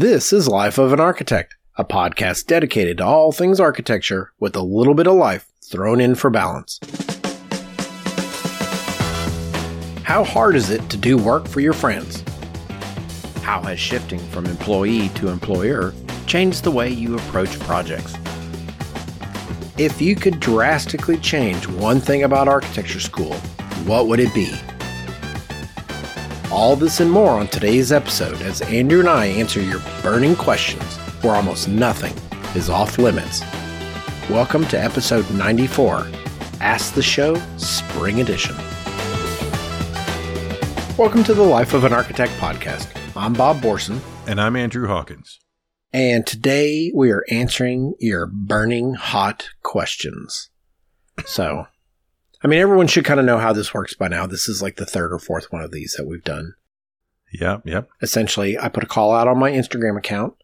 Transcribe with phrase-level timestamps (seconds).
[0.00, 4.62] This is Life of an Architect, a podcast dedicated to all things architecture with a
[4.62, 6.78] little bit of life thrown in for balance.
[10.04, 12.22] How hard is it to do work for your friends?
[13.42, 15.92] How has shifting from employee to employer
[16.28, 18.14] changed the way you approach projects?
[19.78, 23.34] If you could drastically change one thing about architecture school,
[23.84, 24.56] what would it be?
[26.50, 30.96] All this and more on today's episode as Andrew and I answer your burning questions
[31.22, 32.14] where almost nothing
[32.56, 33.42] is off limits.
[34.30, 36.08] Welcome to episode 94
[36.62, 38.56] Ask the Show Spring Edition.
[40.96, 42.88] Welcome to the Life of an Architect podcast.
[43.14, 44.00] I'm Bob Borson.
[44.26, 45.38] And I'm Andrew Hawkins.
[45.92, 50.48] And today we are answering your burning hot questions.
[51.26, 51.66] So,
[52.42, 54.26] I mean, everyone should kind of know how this works by now.
[54.26, 56.54] This is like the third or fourth one of these that we've done.
[57.32, 57.88] Yep, yep.
[58.00, 60.34] Essentially, I put a call out on my Instagram account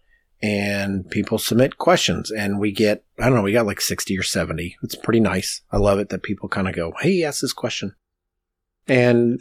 [0.42, 4.22] and people submit questions and we get, I don't know, we got like 60 or
[4.22, 4.76] 70.
[4.82, 5.62] It's pretty nice.
[5.72, 7.94] I love it that people kind of go, Hey, ask this question.
[8.86, 9.40] And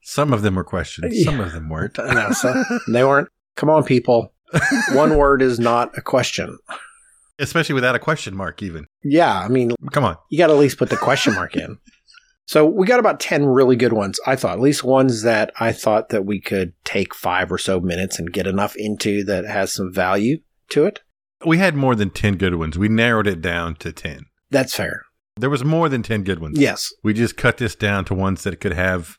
[0.00, 1.98] some of them were questions, some of them weren't.
[1.98, 3.28] Know, so they weren't.
[3.56, 4.32] Come on, people.
[4.92, 6.58] One word is not a question.
[7.40, 8.86] Especially without a question mark, even.
[9.02, 10.16] Yeah, I mean, come on.
[10.30, 11.78] You got to at least put the question mark in.
[12.50, 15.70] So we got about 10 really good ones, I thought, at least ones that I
[15.70, 19.72] thought that we could take five or so minutes and get enough into that has
[19.72, 20.38] some value
[20.70, 20.98] to it.
[21.46, 22.76] We had more than 10 good ones.
[22.76, 24.24] We narrowed it down to 10.
[24.50, 25.02] That's fair.
[25.36, 26.58] There was more than 10 good ones.
[26.58, 26.92] Yes.
[27.04, 29.16] We just cut this down to ones that could have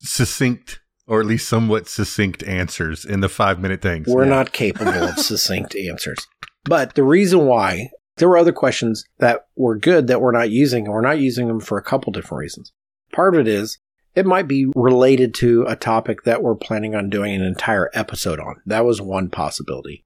[0.00, 4.08] succinct or at least somewhat succinct answers in the five minute things.
[4.08, 4.30] We're yeah.
[4.30, 6.26] not capable of succinct answers.
[6.64, 10.84] But the reason why there were other questions that were good that we're not using,
[10.84, 12.72] and we're not using them for a couple different reasons.
[13.12, 13.78] Part of it is
[14.14, 18.38] it might be related to a topic that we're planning on doing an entire episode
[18.38, 18.62] on.
[18.66, 20.04] That was one possibility.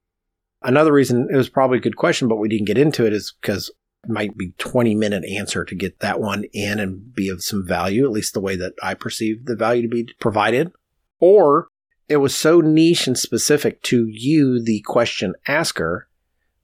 [0.62, 3.34] Another reason it was probably a good question, but we didn't get into it is
[3.40, 3.70] because
[4.04, 7.66] it might be 20 minute answer to get that one in and be of some
[7.66, 10.72] value, at least the way that I perceive the value to be provided.
[11.20, 11.68] Or
[12.08, 16.07] it was so niche and specific to you, the question asker,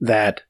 [0.05, 0.43] that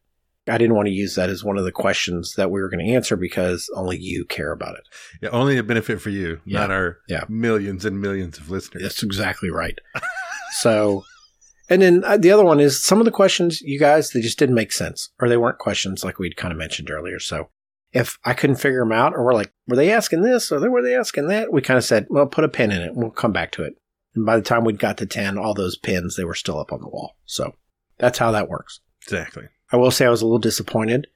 [0.47, 2.85] I didn't want to use that as one of the questions that we were going
[2.85, 4.87] to answer because only you care about it.
[5.23, 6.61] Yeah, only a benefit for you, yeah.
[6.61, 7.25] not our yeah.
[7.29, 8.83] millions and millions of listeners.
[8.83, 9.79] That's exactly right.
[10.53, 11.05] so,
[11.71, 14.39] and then uh, the other one is some of the questions, you guys, they just
[14.39, 17.19] didn't make sense or they weren't questions like we'd kind of mentioned earlier.
[17.19, 17.49] So,
[17.93, 20.83] if I couldn't figure them out or we're like, were they asking this or were
[20.83, 21.53] they asking that?
[21.53, 22.95] We kind of said, well, put a pin in it.
[22.95, 23.75] We'll come back to it.
[24.17, 26.73] And by the time we'd got to 10, all those pins, they were still up
[26.73, 27.17] on the wall.
[27.25, 27.55] So
[27.99, 28.81] that's how that works.
[29.05, 29.45] Exactly.
[29.73, 31.07] I will say I was a little disappointed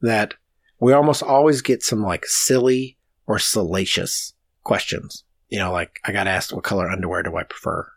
[0.00, 0.34] that
[0.80, 4.34] we almost always get some like silly or salacious
[4.64, 5.24] questions.
[5.48, 7.88] You know, like I got asked what color underwear do I prefer?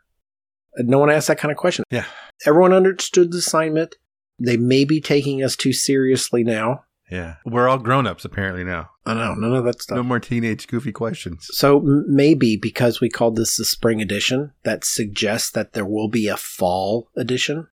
[0.78, 1.84] No one asked that kind of question.
[1.90, 2.06] Yeah.
[2.46, 3.96] Everyone understood the assignment.
[4.40, 6.84] They may be taking us too seriously now.
[7.12, 7.36] Yeah.
[7.44, 8.92] We're all grown ups apparently now.
[9.06, 9.34] I know.
[9.34, 9.96] None of that stuff.
[9.96, 11.48] No more teenage goofy questions.
[11.52, 16.28] So maybe because we called this the spring edition, that suggests that there will be
[16.28, 17.68] a fall edition.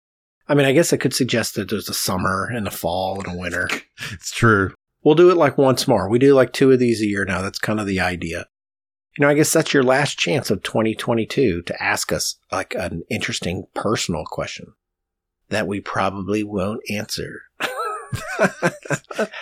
[0.49, 3.34] I mean, I guess I could suggest that there's a summer and a fall and
[3.34, 3.69] a winter.
[4.12, 4.75] it's true.
[5.03, 6.09] We'll do it like once more.
[6.09, 7.43] We do like two of these a year now.
[7.43, 8.47] That's kind of the idea.
[9.16, 13.04] You know, I guess that's your last chance of 2022 to ask us like an
[13.10, 14.72] interesting personal question
[15.50, 17.43] that we probably won't answer.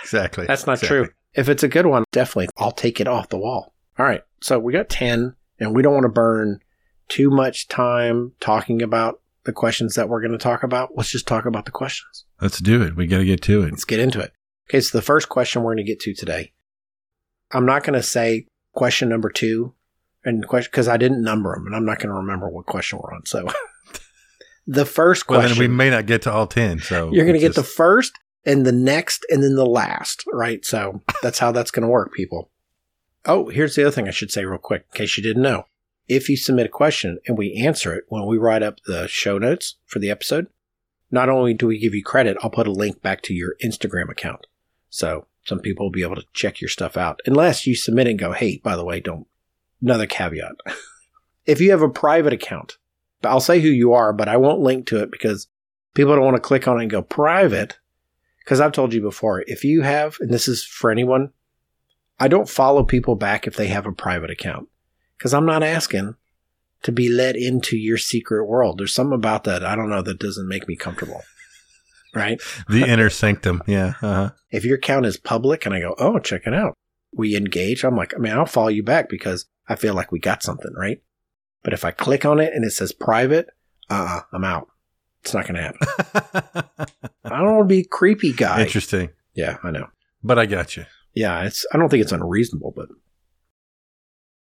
[0.03, 0.47] exactly.
[0.47, 0.89] That's not exactly.
[0.89, 1.09] true.
[1.35, 3.73] If it's a good one, definitely I'll take it off the wall.
[3.99, 4.23] All right.
[4.43, 6.61] So we got 10 and we don't want to burn
[7.09, 10.91] too much time talking about the questions that we're going to talk about.
[10.97, 12.25] Let's just talk about the questions.
[12.41, 12.97] Let's do it.
[12.97, 13.71] We got to get to it.
[13.71, 14.33] Let's get into it.
[14.69, 14.81] Okay.
[14.81, 16.53] So the first question we're going to get to today,
[17.51, 19.75] I'm not going to say question number two
[20.25, 22.99] and question because I didn't number them and I'm not going to remember what question
[23.03, 23.27] we're on.
[23.27, 23.49] So
[24.67, 25.51] the first question.
[25.51, 26.81] Well, then we may not get to all 10.
[26.81, 27.57] So you're going to get just...
[27.57, 30.65] the first and the next and then the last, right?
[30.65, 32.51] So that's how that's going to work, people.
[33.25, 35.67] Oh, here's the other thing I should say real quick in case you didn't know.
[36.09, 39.39] If you submit a question and we answer it when we write up the show
[39.39, 40.49] notes for the episode,
[41.11, 44.11] not only do we give you credit, I'll put a link back to your Instagram
[44.11, 44.47] account.
[44.91, 48.19] So some people will be able to check your stuff out unless you submit and
[48.19, 49.27] go, Hey, by the way, don't,
[49.81, 50.57] another caveat.
[51.47, 52.79] if you have a private account,
[53.25, 55.49] I'll say who you are, but I won't link to it because
[55.95, 57.79] people don't want to click on it and go private
[58.41, 61.31] because I've told you before, if you have, and this is for anyone,
[62.19, 64.69] I don't follow people back if they have a private account
[65.23, 66.17] because I'm not asking
[66.83, 68.79] to be let into your secret world.
[68.79, 71.23] There's something about that I don't know that doesn't make me comfortable.
[72.13, 72.41] Right?
[72.69, 73.63] the inner sanctum.
[73.69, 73.95] Yeah.
[74.03, 74.31] Uh-huh.
[74.51, 76.75] If your account is public and I go, oh, check it out,
[77.15, 77.85] we engage.
[77.85, 80.73] I'm like, I mean, I'll follow you back because I feel like we got something,
[80.75, 81.01] right?
[81.63, 83.47] But if I click on it and it says private,
[83.89, 84.67] uh uh-uh, I'm out.
[85.23, 86.99] It's not going to happen.
[87.25, 88.63] I don't want to be a creepy guy.
[88.63, 89.11] Interesting.
[89.35, 89.87] Yeah, I know.
[90.25, 90.85] But I got you.
[91.15, 91.65] Yeah, it's.
[91.73, 92.89] I don't think it's unreasonable, but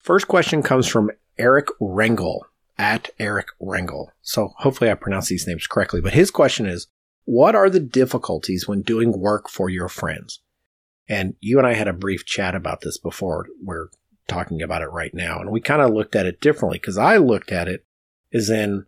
[0.02, 2.42] first question comes from Eric Rengel
[2.78, 4.08] at Eric Rengel.
[4.22, 6.02] So hopefully I pronounced these names correctly.
[6.02, 6.88] But his question is,
[7.26, 10.42] what are the difficulties when doing work for your friends?
[11.08, 13.48] And you and I had a brief chat about this before.
[13.64, 13.90] We're
[14.28, 17.18] talking about it right now, and we kind of looked at it differently because I
[17.18, 17.86] looked at it
[18.34, 18.86] as in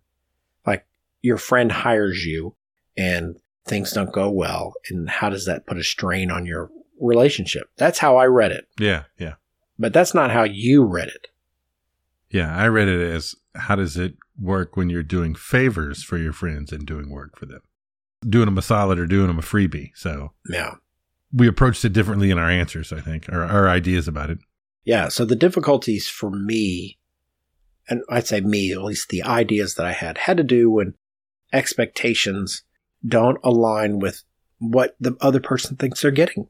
[0.65, 0.85] like
[1.21, 2.55] your friend hires you
[2.95, 6.69] and things don't go well, and how does that put a strain on your
[6.99, 7.69] relationship?
[7.77, 8.67] That's how I read it.
[8.79, 9.33] Yeah, yeah.
[9.79, 11.27] But that's not how you read it.
[12.29, 16.33] Yeah, I read it as how does it work when you're doing favors for your
[16.33, 17.61] friends and doing work for them?
[18.27, 19.91] Doing them a solid or doing them a freebie.
[19.95, 20.75] So Yeah.
[21.31, 24.39] we approached it differently in our answers, I think, or our ideas about it.
[24.85, 25.09] Yeah.
[25.09, 26.97] So the difficulties for me,
[27.89, 30.95] and I'd say me, at least the ideas that I had, had to do when
[31.51, 32.63] expectations
[33.05, 34.23] don't align with
[34.59, 36.47] what the other person thinks they're getting.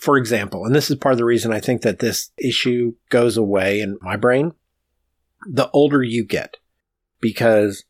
[0.00, 3.36] For example, and this is part of the reason I think that this issue goes
[3.36, 4.52] away in my brain,
[5.46, 6.56] the older you get,
[7.20, 7.84] because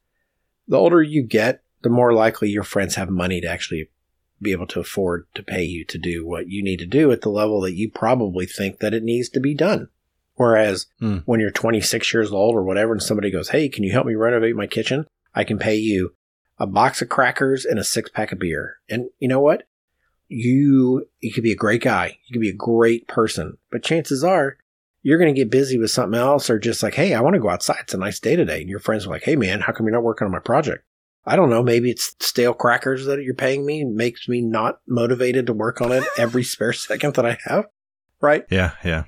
[0.67, 3.91] the older you get, the more likely your friends have money to actually
[4.43, 7.21] be able to afford to pay you to do what you need to do at
[7.21, 9.89] the level that you probably think that it needs to be done.
[10.35, 11.19] Whereas Hmm.
[11.27, 14.15] when you're 26 years old or whatever, and somebody goes, Hey, can you help me
[14.15, 15.07] renovate my kitchen?
[15.35, 16.15] I can pay you
[16.59, 18.77] a box of crackers and a six pack of beer.
[18.89, 19.65] And you know what?
[20.31, 22.19] You, you could be a great guy.
[22.27, 24.57] You could be a great person, but chances are
[25.03, 27.41] you're going to get busy with something else or just like, Hey, I want to
[27.41, 27.79] go outside.
[27.81, 28.61] It's a nice day today.
[28.61, 30.85] And your friends are like, Hey man, how come you're not working on my project?
[31.27, 31.63] I don't know.
[31.63, 35.93] Maybe it's stale crackers that you're paying me makes me not motivated to work on
[35.93, 37.67] it every spare second that I have.
[38.21, 38.45] Right.
[38.51, 39.05] Yeah, yeah.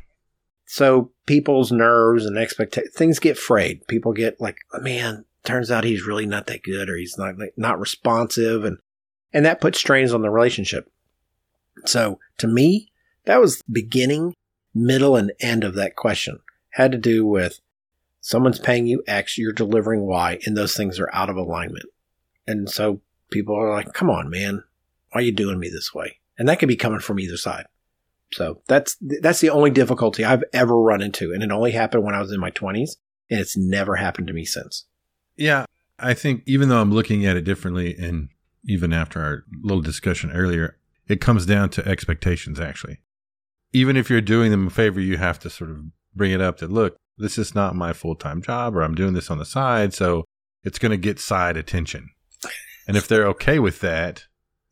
[0.66, 3.86] So people's nerves and expectations, things get frayed.
[3.88, 7.34] People get like, oh, man, turns out he's really not that good or he's not,
[7.56, 8.64] not responsive.
[8.64, 8.78] And,
[9.32, 10.90] and that puts strains on the relationship.
[11.84, 12.92] So to me,
[13.24, 14.34] that was beginning,
[14.74, 16.40] middle, and end of that question.
[16.70, 17.60] Had to do with
[18.20, 21.86] someone's paying you X, you're delivering Y, and those things are out of alignment.
[22.46, 24.64] And so people are like, come on, man,
[25.10, 26.18] why are you doing me this way?
[26.38, 27.66] And that could be coming from either side.
[28.32, 32.14] So that's that's the only difficulty I've ever run into, and it only happened when
[32.14, 32.96] I was in my twenties,
[33.30, 34.86] and it's never happened to me since.
[35.36, 35.66] Yeah,
[35.98, 38.30] I think even though I'm looking at it differently, and
[38.66, 40.78] even after our little discussion earlier,
[41.08, 43.00] it comes down to expectations, actually.
[43.72, 45.78] Even if you're doing them a favor, you have to sort of
[46.14, 49.14] bring it up that, look, this is not my full time job, or I'm doing
[49.14, 50.24] this on the side, so
[50.62, 52.10] it's going to get side attention.
[52.86, 54.24] And if they're okay with that,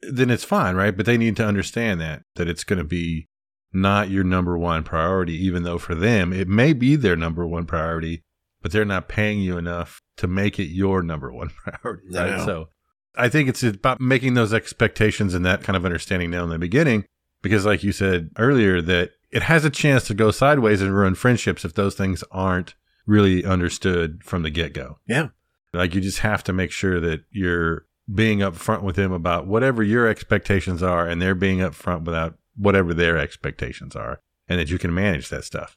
[0.02, 0.96] then it's fine, right?
[0.96, 3.28] But they need to understand that, that it's going to be
[3.72, 7.66] not your number one priority, even though for them, it may be their number one
[7.66, 8.22] priority,
[8.62, 12.08] but they're not paying you enough to make it your number one priority.
[12.12, 12.38] Right?
[12.38, 12.46] No.
[12.46, 12.68] So
[13.16, 16.58] I think it's about making those expectations and that kind of understanding now in the
[16.58, 17.04] beginning,
[17.42, 21.14] because like you said earlier, that it has a chance to go sideways and ruin
[21.14, 22.74] friendships if those things aren't
[23.06, 24.98] really understood from the get go.
[25.06, 25.28] Yeah.
[25.72, 29.82] Like you just have to make sure that you're being upfront with them about whatever
[29.82, 34.78] your expectations are and they're being upfront without whatever their expectations are and that you
[34.78, 35.76] can manage that stuff.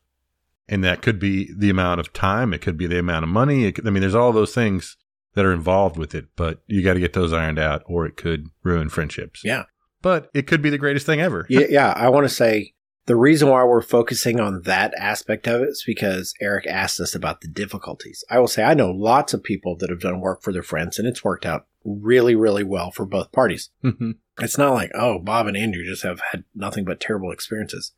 [0.68, 3.66] And that could be the amount of time, it could be the amount of money.
[3.66, 4.98] It could, I mean, there's all those things
[5.36, 8.18] that are involved with it, but you got to get those ironed out or it
[8.18, 9.42] could ruin friendships.
[9.44, 9.64] Yeah.
[10.02, 11.46] But it could be the greatest thing ever.
[11.50, 11.94] yeah, yeah.
[11.96, 12.74] I want to say
[13.06, 17.16] the reason why we're focusing on that aspect of it is because Eric asked us
[17.16, 18.24] about the difficulties.
[18.30, 21.00] I will say I know lots of people that have done work for their friends,
[21.00, 23.70] and it's worked out really, really well for both parties.
[23.84, 24.16] Mhm.
[24.42, 27.92] It's not like, oh, Bob and Andrew just have had nothing but terrible experiences.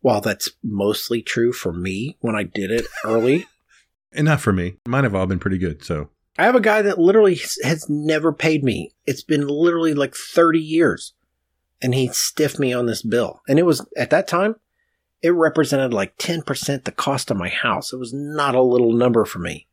[0.00, 3.46] While that's mostly true for me when I did it early,
[4.12, 4.76] and not for me.
[4.86, 5.84] Mine have all been pretty good.
[5.84, 8.92] So I have a guy that literally has never paid me.
[9.06, 11.12] It's been literally like 30 years.
[11.80, 13.42] And he stiffed me on this bill.
[13.48, 14.56] And it was, at that time,
[15.22, 17.92] it represented like 10% the cost of my house.
[17.92, 19.68] It was not a little number for me.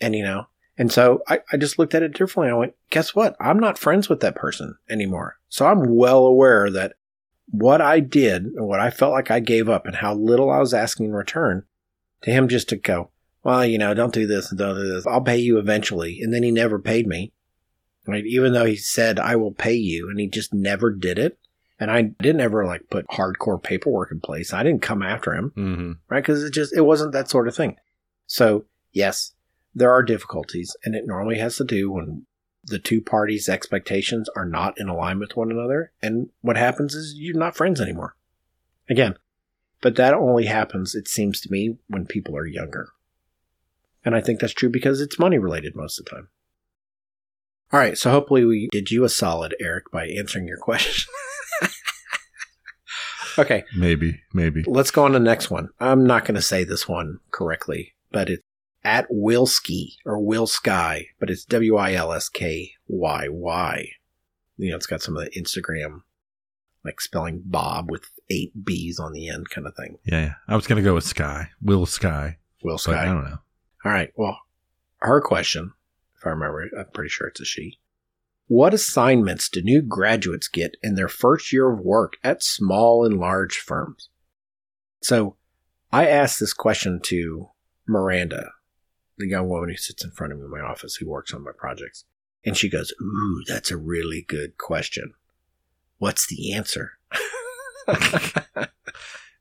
[0.00, 0.46] And, you know,
[0.78, 2.50] and so I, I just looked at it differently.
[2.50, 3.36] I went, guess what?
[3.40, 5.38] I'm not friends with that person anymore.
[5.48, 6.94] So I'm well aware that
[7.50, 10.58] what I did and what I felt like I gave up and how little I
[10.58, 11.64] was asking in return
[12.22, 13.10] to him just to go,
[13.42, 15.06] well, you know, don't do this and don't do this.
[15.06, 16.20] I'll pay you eventually.
[16.20, 17.32] And then he never paid me.
[18.06, 18.24] Right.
[18.24, 21.38] Even though he said, I will pay you and he just never did it.
[21.78, 24.52] And I didn't ever like put hardcore paperwork in place.
[24.52, 25.52] I didn't come after him.
[25.54, 26.24] hmm Right.
[26.24, 27.76] Cause it just, it wasn't that sort of thing.
[28.26, 29.34] So yes,
[29.74, 32.26] there are difficulties and it normally has to do when
[32.64, 35.92] the two parties' expectations are not in alignment with one another.
[36.02, 38.14] And what happens is you're not friends anymore.
[38.90, 39.16] Again,
[39.80, 42.88] but that only happens, it seems to me, when people are younger.
[44.08, 46.28] And I think that's true because it's money related most of the time.
[47.70, 51.12] All right, so hopefully we did you a solid, Eric, by answering your question.
[53.36, 54.64] okay, Maybe, maybe.
[54.66, 55.68] let's go on to the next one.
[55.78, 58.42] I'm not going to say this one correctly, but it's
[58.82, 63.88] at Wilsky or Will Sky, but it's W I L S K Y Y.
[64.56, 66.00] You know, it's got some of the Instagram,
[66.82, 69.98] like spelling Bob with eight B's on the end kind of thing.
[70.06, 70.34] Yeah, yeah.
[70.48, 73.38] I was gonna go with Sky, Will Sky, Will but I don't know.
[73.84, 74.12] All right.
[74.16, 74.38] Well,
[74.98, 75.72] her question,
[76.16, 77.78] if I remember I'm pretty sure it's a she.
[78.46, 83.18] What assignments do new graduates get in their first year of work at small and
[83.18, 84.08] large firms?
[85.02, 85.36] So
[85.92, 87.50] I asked this question to
[87.86, 88.52] Miranda,
[89.18, 91.44] the young woman who sits in front of me in my office who works on
[91.44, 92.04] my projects.
[92.44, 95.12] And she goes, Ooh, that's a really good question.
[95.98, 96.92] What's the answer?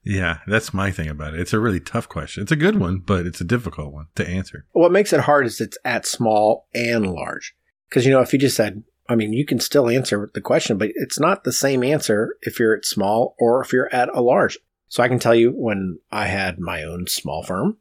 [0.07, 1.41] Yeah, that's my thing about it.
[1.41, 2.41] It's a really tough question.
[2.41, 4.65] It's a good one, but it's a difficult one to answer.
[4.71, 7.53] What makes it hard is it's at small and large.
[7.89, 10.77] Because, you know, if you just said, I mean, you can still answer the question,
[10.77, 14.21] but it's not the same answer if you're at small or if you're at a
[14.21, 14.57] large.
[14.87, 17.75] So I can tell you when I had my own small firm,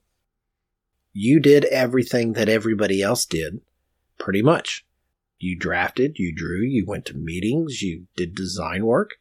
[1.13, 3.61] you did everything that everybody else did,
[4.19, 4.85] pretty much.
[5.39, 9.13] You drafted, you drew, you went to meetings, you did design work.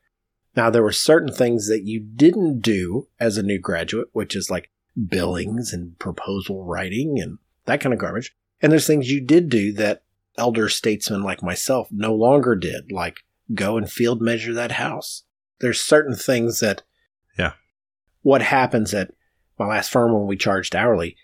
[0.55, 4.49] Now, there were certain things that you didn't do as a new graduate, which is
[4.49, 4.69] like
[5.09, 8.33] billings and proposal writing and that kind of garbage.
[8.61, 10.03] And there's things you did do that
[10.37, 13.17] elder statesmen like myself no longer did, like
[13.53, 15.23] go and field measure that house.
[15.59, 16.83] There's certain things that,
[17.37, 17.53] Yeah.
[18.21, 19.11] What happens at
[19.59, 21.15] my last firm when we charged hourly,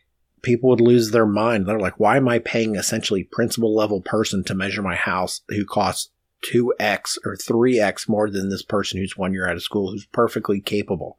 [0.41, 1.65] people would lose their mind.
[1.65, 5.65] They're like, why am I paying essentially principal level person to measure my house who
[5.65, 6.11] costs
[6.41, 10.59] 2x or 3x more than this person who's one year out of school who's perfectly
[10.61, 11.17] capable?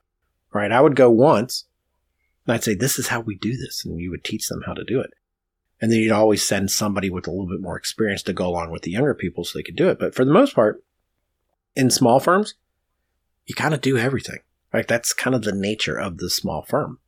[0.52, 0.73] Right?
[0.73, 1.64] I would go once
[2.47, 3.85] and I'd say, this is how we do this.
[3.85, 5.11] And you would teach them how to do it.
[5.81, 8.71] And then you'd always send somebody with a little bit more experience to go along
[8.71, 9.99] with the younger people so they could do it.
[9.99, 10.85] But for the most part,
[11.75, 12.55] in small firms,
[13.47, 14.38] you kind of do everything.
[14.73, 14.87] Right?
[14.87, 16.99] That's kind of the nature of the small firm.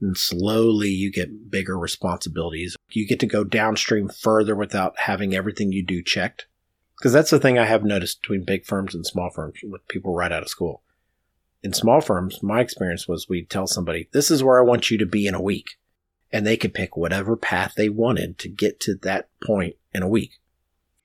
[0.00, 2.76] And slowly you get bigger responsibilities.
[2.90, 6.46] You get to go downstream further without having everything you do checked.
[7.02, 10.14] Because that's the thing I have noticed between big firms and small firms with people
[10.14, 10.84] right out of school.
[11.60, 14.96] In small firms, my experience was we'd tell somebody, this is where I want you
[14.98, 15.78] to be in a week.
[16.30, 20.08] And they could pick whatever path they wanted to get to that point in a
[20.08, 20.38] week.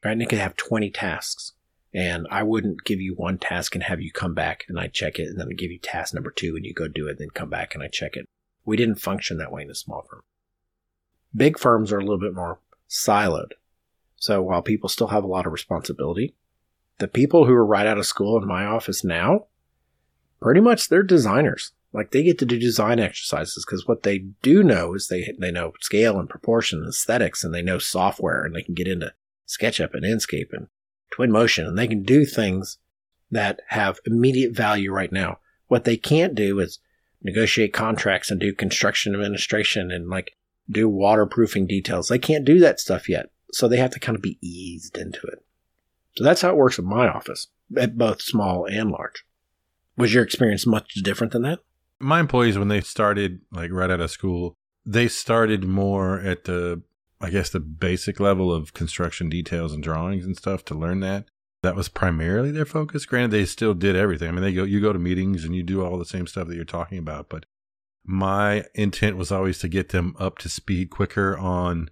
[0.06, 0.12] Right?
[0.12, 1.54] And they could have 20 tasks.
[1.96, 5.18] And I wouldn't give you one task and have you come back and I check
[5.18, 7.20] it and then I give you task number two and you go do it, And
[7.22, 8.28] then come back and I check it.
[8.66, 10.22] We didn't function that way in a small firm.
[11.36, 13.54] Big firms are a little bit more siloed.
[14.18, 16.36] So while people still have a lot of responsibility,
[16.98, 19.46] the people who are right out of school in my office now,
[20.42, 21.72] pretty much they're designers.
[21.94, 25.52] Like they get to do design exercises because what they do know is they they
[25.52, 29.14] know scale and proportion and aesthetics and they know software and they can get into
[29.48, 30.68] SketchUp and Enscape and
[31.14, 32.78] Twinmotion and they can do things
[33.32, 35.40] that have immediate value right now.
[35.68, 36.80] What they can't do is
[37.24, 40.34] negotiate contracts and do construction administration and like
[40.70, 42.10] do waterproofing details.
[42.10, 43.30] They can't do that stuff yet.
[43.52, 45.44] So they have to kind of be eased into it.
[46.18, 49.24] So that's how it works in my office, at both small and large.
[49.96, 51.60] Was your experience much different than that?
[52.00, 56.82] My employees, when they started like right out of school, they started more at the,
[57.20, 61.26] I guess, the basic level of construction details and drawings and stuff to learn that.
[61.64, 63.06] That was primarily their focus.
[63.06, 64.30] Granted, they still did everything.
[64.30, 66.48] I mean, they go, you go to meetings and you do all the same stuff
[66.48, 67.30] that you're talking about.
[67.30, 67.46] But
[68.06, 71.90] my intent was always to get them up to speed quicker on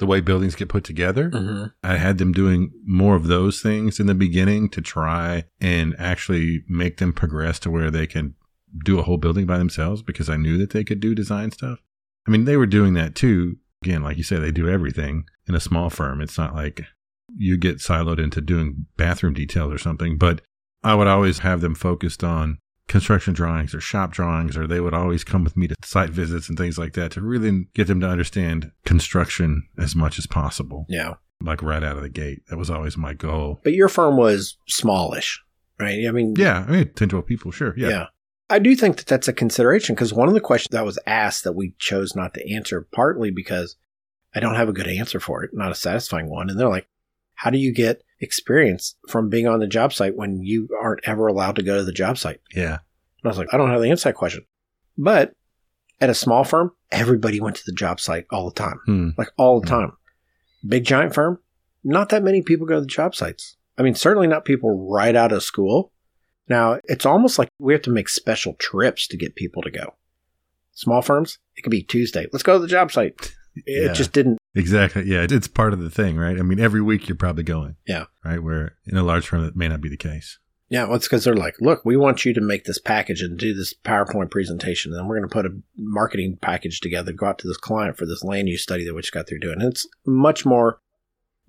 [0.00, 1.30] the way buildings get put together.
[1.30, 1.66] Mm-hmm.
[1.84, 6.64] I had them doing more of those things in the beginning to try and actually
[6.68, 8.34] make them progress to where they can
[8.82, 11.80] do a whole building by themselves because I knew that they could do design stuff.
[12.26, 13.58] I mean, they were doing that too.
[13.84, 16.20] Again, like you say, they do everything in a small firm.
[16.20, 16.82] It's not like
[17.36, 20.40] you get siloed into doing bathroom details or something, but
[20.82, 22.58] I would always have them focused on
[22.90, 26.48] construction drawings or shop drawings, or they would always come with me to site visits
[26.48, 30.86] and things like that to really get them to understand construction as much as possible
[30.88, 31.14] Yeah.
[31.40, 32.42] like right out of the gate.
[32.48, 33.60] That was always my goal.
[33.64, 35.40] But your firm was smallish,
[35.78, 36.04] right?
[36.06, 37.74] I mean, Yeah, I mean, 10, 12 people, sure.
[37.76, 37.88] Yeah.
[37.88, 38.06] Yeah.
[38.50, 41.44] I do think that that's a consideration because one of the questions that was asked
[41.44, 43.76] that we chose not to answer, partly because
[44.34, 46.50] I don't have a good answer for it, not a satisfying one.
[46.50, 46.88] And they're like,
[47.36, 51.26] how do you get experience from being on the job site when you aren't ever
[51.26, 52.40] allowed to go to the job site?
[52.54, 52.78] Yeah.
[53.22, 54.44] And I was like, I don't have the that question.
[54.96, 55.34] But
[56.00, 59.08] at a small firm, everybody went to the job site all the time, Hmm.
[59.18, 59.74] like all the Hmm.
[59.74, 59.92] time.
[60.66, 61.38] Big giant firm,
[61.84, 63.56] not that many people go to the job sites.
[63.78, 65.92] I mean, certainly not people right out of school.
[66.48, 69.94] Now, it's almost like we have to make special trips to get people to go.
[70.72, 72.26] Small firms, it could be Tuesday.
[72.32, 73.34] Let's go to the job site.
[73.56, 73.92] It Yeah.
[73.92, 74.38] just didn't.
[74.54, 75.04] Exactly.
[75.04, 76.38] Yeah, it's part of the thing, right?
[76.38, 77.76] I mean, every week you're probably going.
[77.86, 78.04] Yeah.
[78.24, 78.42] Right.
[78.42, 80.38] Where in a large firm that may not be the case.
[80.68, 83.36] Yeah, well, it's because they're like, look, we want you to make this package and
[83.36, 87.26] do this PowerPoint presentation, and then we're going to put a marketing package together, go
[87.26, 89.60] out to this client for this land use study that we just got through doing.
[89.60, 90.78] And it's much more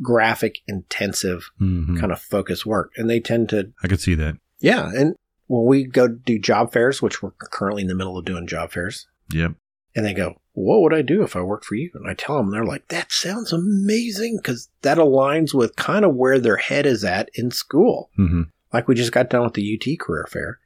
[0.01, 1.99] graphic intensive Mhm.
[1.99, 4.37] kind of focus work, and they tend to I could see that.
[4.59, 5.15] Yeah, and
[5.45, 8.71] when we go do job fairs, which we're currently in the middle of doing job
[8.71, 9.53] fairs, Yep.
[9.95, 12.37] And they go, "What would I do if I worked for you?" And I tell
[12.37, 16.85] them, they're like, "That sounds amazing," because that aligns with kind of where their head
[16.85, 18.09] is at in school.
[18.15, 18.43] hmm
[18.73, 20.59] Like we just got done with the UT career fair,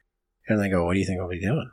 [0.48, 1.70] and they go, "What do you think I'll be doing?"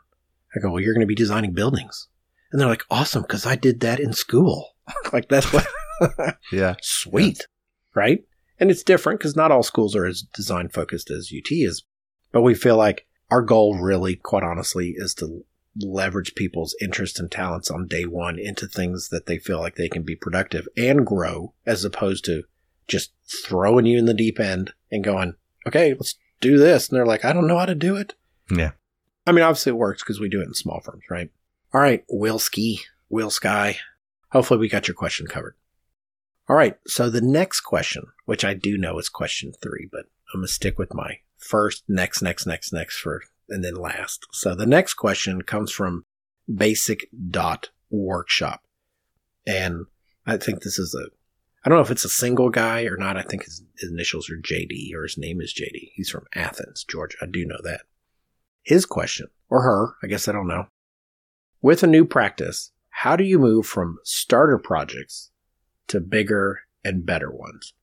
[0.55, 2.07] I go, "Well, you're going to be designing buildings,"
[2.51, 4.75] and they're like, "Awesome," because I did that in school.
[5.13, 5.67] like that's what
[6.51, 6.75] Yeah.
[6.81, 7.47] sweet,
[7.95, 8.23] right?
[8.59, 11.83] And it's different because not all schools are as design focused as UT is,
[12.31, 15.43] but we feel like our goal really, quite honestly, is to
[15.79, 19.89] leverage people's interests and talents on day one into things that they feel like they
[19.89, 22.43] can be productive and grow as opposed to
[22.87, 23.11] just
[23.43, 26.89] throwing you in the deep end and going, okay, let's do this.
[26.89, 28.13] And they're like, I don't know how to do it.
[28.51, 28.71] Yeah.
[29.25, 31.29] I mean, obviously it works because we do it in small firms, right?
[31.73, 33.77] All right, Will Ski, Will Sky.
[34.31, 35.55] Hopefully we got your question covered.
[36.49, 40.41] All right, so the next question, which I do know is question three, but I'm
[40.41, 44.25] gonna stick with my first, next, next, next, next for, and then last.
[44.31, 46.05] So the next question comes from
[46.53, 48.63] Basic Dot Workshop,
[49.45, 49.85] and
[50.25, 51.09] I think this is a,
[51.65, 53.17] I don't know if it's a single guy or not.
[53.17, 55.91] I think his, his initials are JD or his name is JD.
[55.93, 57.17] He's from Athens, Georgia.
[57.21, 57.81] I do know that.
[58.63, 60.67] His question, or her, I guess I don't know.
[61.61, 65.31] With a new practice, how do you move from starter projects
[65.87, 67.73] to bigger and better ones?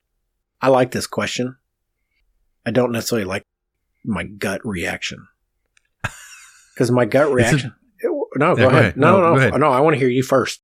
[0.60, 1.56] I like this question.
[2.64, 3.42] I don't necessarily like
[4.04, 5.26] my gut reaction.
[6.74, 7.74] Because my gut reaction.
[8.02, 8.80] no, go, Yeah, go ahead.
[8.80, 8.96] ahead.
[8.96, 9.36] No, No, no, no.
[9.36, 9.60] ahead.
[9.60, 10.60] No, I want to hear you first.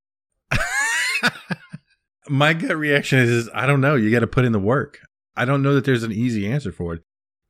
[2.29, 3.95] My gut reaction is, is I don't know.
[3.95, 4.99] You got to put in the work.
[5.37, 7.03] I don't know that there's an easy answer for it.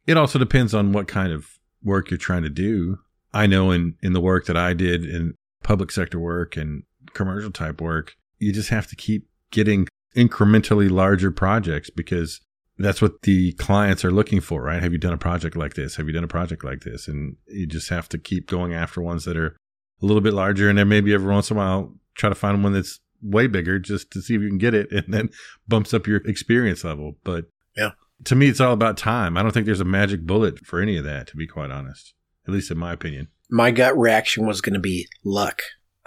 [0.07, 1.47] It also depends on what kind of
[1.83, 2.99] work you're trying to do.
[3.33, 6.83] I know in, in the work that I did in public sector work and
[7.15, 12.41] commercial type work, you just have to keep getting incrementally larger projects because
[12.79, 14.83] that's what the clients are looking for, right?
[14.83, 15.97] Have you done a project like this?
[15.97, 17.09] Have you done a project like this?
[17.09, 19.57] And you just have to keep going after ones that are
[20.03, 20.69] a little bit larger.
[20.69, 23.79] And then maybe every once in a while, try to find one that's way bigger
[23.79, 25.31] just to see if you can get it and then
[25.69, 27.17] bumps up your experience level.
[27.25, 27.93] But Yeah.
[28.25, 29.37] to me, it's all about time.
[29.39, 32.13] I don't think there's a magic bullet for any of that, to be quite honest,
[32.47, 33.29] at least in my opinion.
[33.49, 35.63] My gut reaction was going to be luck.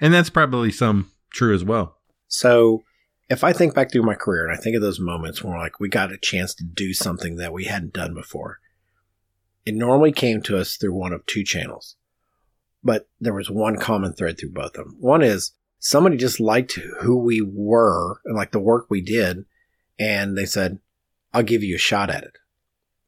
[0.00, 1.98] and that's probably some true as well.
[2.28, 2.82] So
[3.28, 5.58] if I think back through my career and I think of those moments when we're
[5.58, 8.58] like, we got a chance to do something that we hadn't done before,
[9.66, 11.96] it normally came to us through one of two channels.
[12.82, 14.96] But there was one common thread through both of them.
[14.98, 19.44] One is somebody just liked who we were and like the work we did.
[19.98, 20.78] And they said,
[21.34, 22.38] I'll give you a shot at it.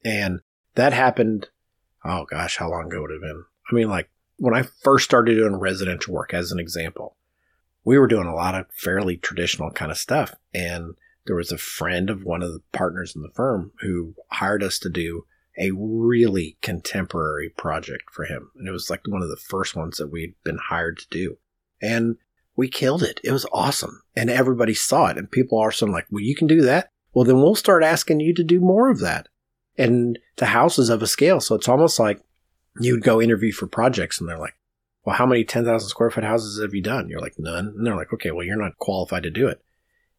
[0.04, 0.40] And
[0.74, 1.48] that happened.
[2.04, 3.44] Oh gosh, how long ago would it have been?
[3.70, 7.16] I mean, like when I first started doing residential work as an example,
[7.84, 10.34] we were doing a lot of fairly traditional kind of stuff.
[10.52, 10.94] And
[11.26, 14.78] there was a friend of one of the partners in the firm who hired us
[14.80, 15.24] to do
[15.58, 18.50] a really contemporary project for him.
[18.56, 21.38] And it was like one of the first ones that we'd been hired to do.
[21.82, 22.16] And
[22.56, 23.20] we killed it.
[23.24, 24.02] It was awesome.
[24.14, 25.18] And everybody saw it.
[25.18, 26.90] And people are some like, well, you can do that.
[27.12, 29.28] Well, then we'll start asking you to do more of that.
[29.76, 31.40] And the house is of a scale.
[31.40, 32.20] So it's almost like
[32.80, 34.54] you'd go interview for projects and they're like,
[35.04, 37.08] well, how many 10,000 square foot houses have you done?
[37.08, 37.68] You're like, none.
[37.76, 39.62] And they're like, okay, well, you're not qualified to do it.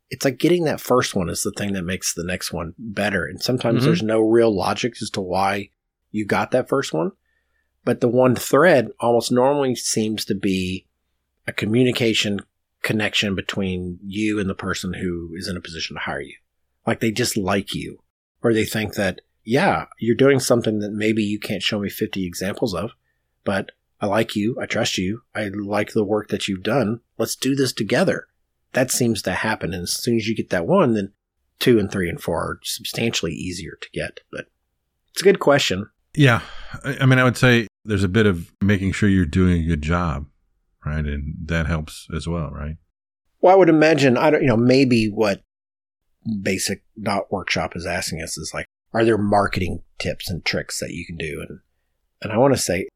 [0.10, 3.26] It's like getting that first one is the thing that makes the next one better.
[3.26, 3.86] And sometimes Mhm.
[3.86, 5.70] there's no real logic as to why
[6.12, 7.12] you got that first one.
[7.86, 10.88] But the one thread almost normally seems to be
[11.48, 12.40] a communication
[12.84, 16.36] connection between you and the person who is in a position to hire you.
[16.86, 18.02] Like they just like you,
[18.44, 22.26] or they think that, yeah, you're doing something that maybe you can't show me 50
[22.26, 22.92] examples of,
[23.44, 24.58] but I like you.
[24.60, 25.22] I trust you.
[25.36, 27.02] I like the work that you've done.
[27.18, 28.28] Let's do this together.
[28.74, 29.74] That seems to happen.
[29.74, 31.14] And as soon as you get that one, then
[31.60, 34.22] two and three and four are substantially easier to get.
[34.32, 34.48] But
[35.12, 35.90] it's a good question.
[36.16, 36.42] Yeah.
[36.84, 39.82] I mean, I would say there's a bit of making sure you're doing a good
[39.82, 40.26] job,
[40.86, 41.06] right?
[41.06, 42.78] And that helps as well, right?
[43.40, 45.42] Well, I would imagine, I don't, you know, maybe what
[46.42, 50.92] basic dot workshop is asking us is like, are there marketing tips and tricks that
[50.92, 51.44] you can do?
[51.48, 51.60] And,
[52.22, 52.88] and I want to say,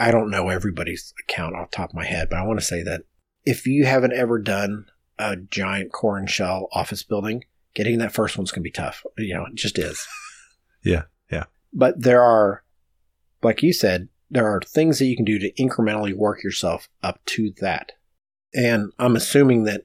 [0.00, 2.66] I don't know everybody's account off the top of my head, but I want to
[2.66, 3.02] say that
[3.44, 4.86] if you haven't ever done
[5.18, 9.04] a giant core and shell office building, getting that first one's going to be tough.
[9.18, 10.06] You know, it just is.
[10.84, 11.44] Yeah, yeah.
[11.72, 12.64] But there are,
[13.40, 17.24] like you said, there are things that you can do to incrementally work yourself up
[17.26, 17.92] to that.
[18.52, 19.84] And I'm assuming that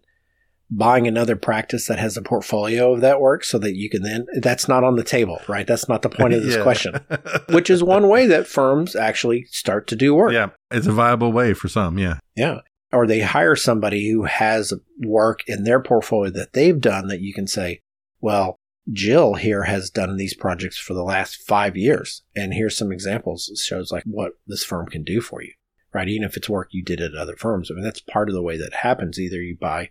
[0.69, 4.25] buying another practice that has a portfolio of that work so that you can then,
[4.41, 5.65] that's not on the table, right?
[5.65, 6.63] That's not the point of this Yeah.
[6.63, 6.95] question,
[7.49, 10.33] which is one way that firms actually start to do work.
[10.33, 11.97] yeah, it's a viable way for some.
[11.97, 12.19] Yeah.
[12.35, 12.59] Yeah.
[12.91, 17.33] Or they hire somebody who has work in their portfolio that they've done that you
[17.33, 17.81] can say,
[18.21, 18.57] well,
[18.91, 22.23] Jill here has done these projects for the last five years.
[22.35, 23.49] And here's some examples.
[23.51, 25.51] It shows like what this firm can do for you,
[25.93, 26.07] right?
[26.07, 27.69] Even if it's work you did at other firms.
[27.69, 29.19] I mean, that's part of the way that happens.
[29.19, 29.89] Either you buy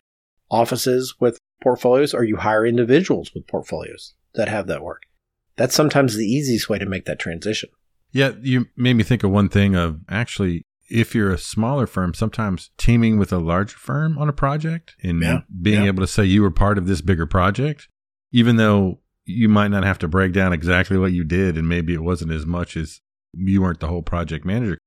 [0.50, 5.02] offices with portfolios or you hire individuals with portfolios that have that work.
[5.56, 7.70] That's sometimes the easiest way to make that transition.
[8.12, 12.14] Yeah, you made me think of one thing of actually if you're a smaller firm,
[12.14, 15.88] sometimes teaming with a larger firm on a project and Yeah, being yeah.
[15.88, 17.88] able to say you were part of this bigger project,
[18.32, 21.92] even though you might not have to break down exactly what you did and maybe
[21.92, 23.00] it wasn't as much as
[23.35, 24.78] you weren't the whole project manager.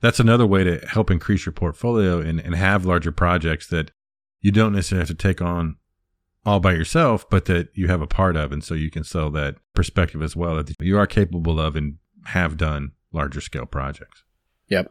[0.00, 3.90] That's another way to help increase your portfolio and, and have larger projects that
[4.40, 5.76] you don't necessarily have to take on
[6.46, 8.52] all by yourself, but that you have a part of.
[8.52, 11.98] And so you can sell that perspective as well that you are capable of and
[12.26, 14.24] have done larger scale projects.
[14.68, 14.88] Yep.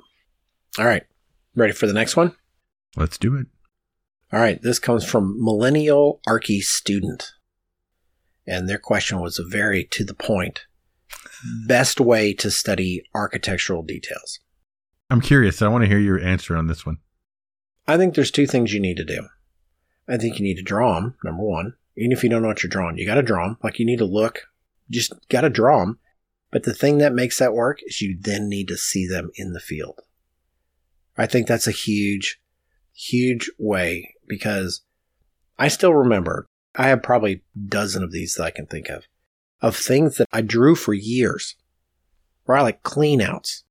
[0.78, 1.04] All right.
[1.56, 2.36] Ready for the next one?
[2.96, 3.48] Let's do it.
[4.34, 7.32] All right, this comes from Millennial Archie Student.
[8.46, 10.66] And their question was a very to the point.
[11.66, 14.40] Best way to study architectural details.
[15.10, 15.62] I'm curious.
[15.62, 16.98] I want to hear your answer on this one.
[17.88, 19.28] I think there's two things you need to do.
[20.08, 21.74] I think you need to draw them, number one.
[21.96, 23.58] Even if you don't know what you're drawing, you got to draw them.
[23.64, 24.44] Like you need to look,
[24.90, 26.00] just got to draw them.
[26.52, 29.54] But the thing that makes that work is you then need to see them in
[29.54, 30.00] the field.
[31.18, 32.40] I think that's a huge,
[32.94, 34.82] huge way because
[35.58, 39.06] I still remember I have probably a dozen of these that I can think of,
[39.62, 41.56] of things that I drew for years
[42.46, 43.64] where I like clean outs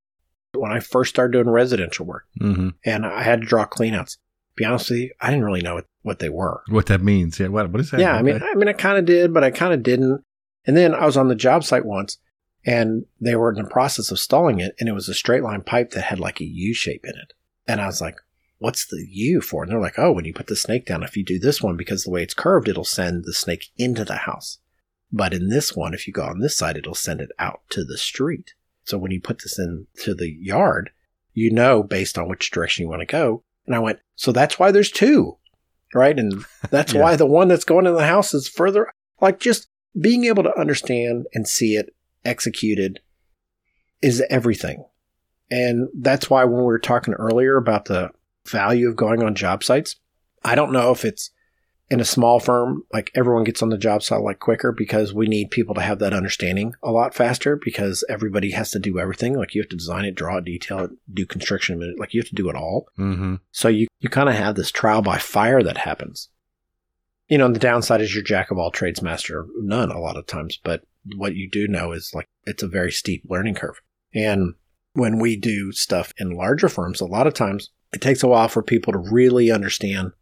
[0.53, 4.17] when I first started doing residential work hmm and I had to draw cleanouts.
[4.57, 6.63] Be honest with you, I didn't really know what, what they were.
[6.69, 7.39] What that means?
[7.39, 7.49] Yeah.
[7.49, 7.71] What?
[7.71, 8.01] What is that?
[8.01, 8.47] Yeah, I mean, Okay.
[8.51, 10.25] I mean, I kind of did, but I kind of didn't.
[10.67, 12.19] And then I was on the job site once,
[12.65, 15.63] and they were in the process of stalling it, and it was a straight line
[15.63, 17.33] pipe that had like a U shape in it.
[17.69, 18.17] And I was like,
[18.59, 21.17] "What's the U for?" And they're like, "Oh, when you put the snake down, if
[21.17, 24.17] you do this one, because the way it's curved, it'll send the snake into the
[24.17, 24.59] house.
[25.13, 27.85] But in this one, if you go on this side, it'll send it out to
[27.85, 28.55] the street.
[28.85, 30.91] So when you put this into the yard,
[31.33, 34.59] you know based on which direction you want to go." And I went, "So that's
[34.59, 35.37] why there's two,
[35.95, 36.19] right?
[36.19, 37.03] And that's Yeah.
[37.03, 38.89] why the one that's going in the house is further."
[39.21, 43.01] Like just being able to understand and see it executed
[44.03, 44.85] is everything.
[45.51, 48.11] And that's why when we were talking earlier about the
[48.47, 49.97] value of going on job sites,
[50.45, 51.31] I don't know if it's
[51.89, 55.29] in a small firm, like everyone gets on the job site like quicker because we
[55.29, 59.37] need people to have that understanding a lot faster because everybody has to do everything.
[59.37, 62.29] Like you have to design it, draw it, detail it, do construction, like you have
[62.29, 62.89] to do it all.
[62.99, 63.41] Mhm.
[63.53, 66.29] So you, you kind of have this trial by fire that happens.
[67.29, 70.01] You know, and the downside is you're jack of all trades, master of none a
[70.01, 70.59] lot of times.
[70.63, 70.83] But
[71.17, 73.81] what you do know is like it's a very steep learning curve.
[74.13, 74.55] And
[74.95, 78.49] when we do stuff in larger firms, a lot of times it takes a while
[78.49, 80.13] for people to really understand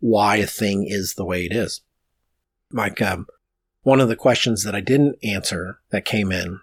[0.00, 1.82] why a thing is the way it is.
[2.72, 3.26] Mike, um,
[3.82, 6.60] one of the questions that I didn't answer that came in.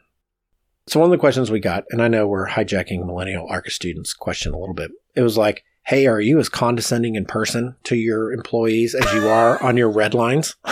[0.88, 4.14] So one of the questions we got, and I know we're hijacking millennial ARCA students'
[4.14, 4.92] question a little bit.
[5.16, 9.28] It was like, "Hey, are you as condescending in person to your employees as you
[9.28, 10.56] are on your red lines?"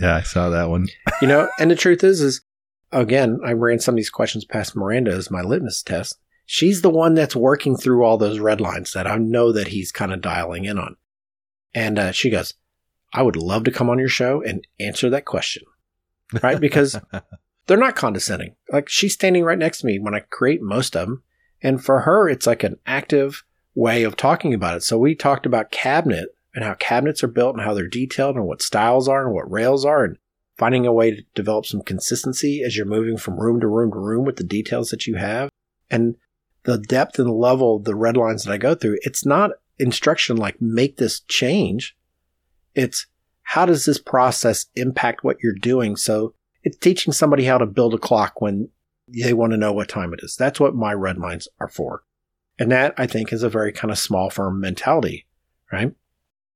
[0.00, 0.86] Yeah, I saw that one.
[1.20, 2.40] you know, and the truth is, is
[2.92, 6.18] again, I ran some of these questions past Miranda as my litmus test.
[6.46, 9.92] She's the one that's working through all those red lines that I know that he's
[9.92, 10.96] kind of dialing in on.
[11.74, 12.54] And uh, she goes,
[13.12, 15.64] I would love to come on your show and answer that question.
[16.42, 16.60] Right?
[16.60, 16.98] Because
[17.66, 18.56] they're not condescending.
[18.70, 21.22] Like she's standing right next to me when I create most of them.
[21.62, 24.82] And for her, it's like an active way of talking about it.
[24.82, 28.46] So we talked about cabinet and how cabinets are built and how they're detailed and
[28.46, 30.18] what styles are and what rails are and
[30.58, 33.98] finding a way to develop some consistency as you're moving from room to room to
[33.98, 35.48] room with the details that you have.
[35.90, 36.16] And
[36.64, 40.36] the depth and level of the red lines that I go through, it's not instruction
[40.36, 41.96] like make this change.
[42.74, 43.06] It's
[43.42, 45.96] how does this process impact what you're doing?
[45.96, 48.68] So it's teaching somebody how to build a clock when
[49.08, 50.36] they want to know what time it is.
[50.36, 52.02] That's what my red lines are for.
[52.58, 55.26] And that I think is a very kind of small firm mentality,
[55.72, 55.92] right?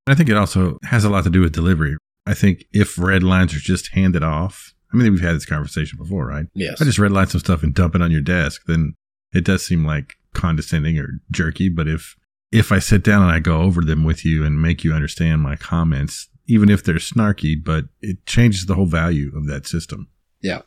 [0.06, 1.96] I think it also has a lot to do with delivery.
[2.26, 5.98] I think if red lines are just handed off, I mean, we've had this conversation
[5.98, 6.46] before, right?
[6.54, 6.80] Yes.
[6.80, 8.94] I just red line some stuff and dump it on your desk, then
[9.32, 11.68] it does seem like condescending or jerky.
[11.68, 12.14] But if
[12.52, 15.42] if I sit down and I go over them with you and make you understand
[15.42, 20.08] my comments, even if they're snarky, but it changes the whole value of that system.
[20.40, 20.62] Yeah.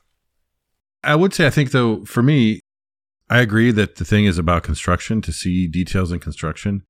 [1.04, 2.60] I would say I think though for me,
[3.30, 6.84] I agree that the thing is about construction to see details in construction.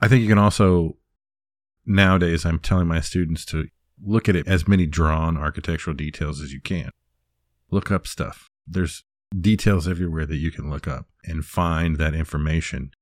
[0.00, 0.96] I think you can also
[1.86, 3.68] nowadays I'm telling my students to
[4.02, 6.90] look at it as many drawn architectural details as you can.
[7.70, 8.48] Look up stuff.
[8.66, 9.04] There's
[9.38, 12.92] details everywhere that you can look up and find that information.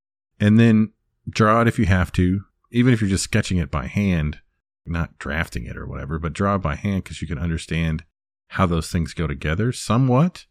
[0.41, 0.93] And then
[1.29, 4.41] draw it if you have to, even if you're just sketching it by hand,
[4.87, 8.05] not drafting it or whatever, but draw it by hand because you can understand
[8.49, 10.47] how those things go together somewhat,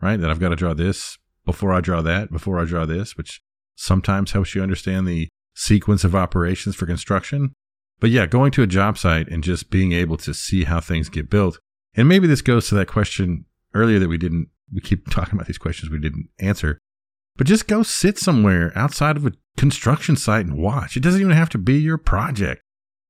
[0.00, 0.18] right?
[0.18, 3.42] That I've got to draw this before I draw that, before I draw this, which
[3.74, 7.52] sometimes helps you understand the sequence of operations for construction.
[8.00, 11.08] But yeah, going to a job site and just being able to see how things
[11.08, 11.58] get built.
[11.94, 15.46] And maybe this goes to that question earlier that we didn't, we keep talking about
[15.46, 16.78] these questions we didn't answer.
[17.36, 20.96] But just go sit somewhere outside of a construction site and watch.
[20.96, 22.62] It doesn't even have to be your project.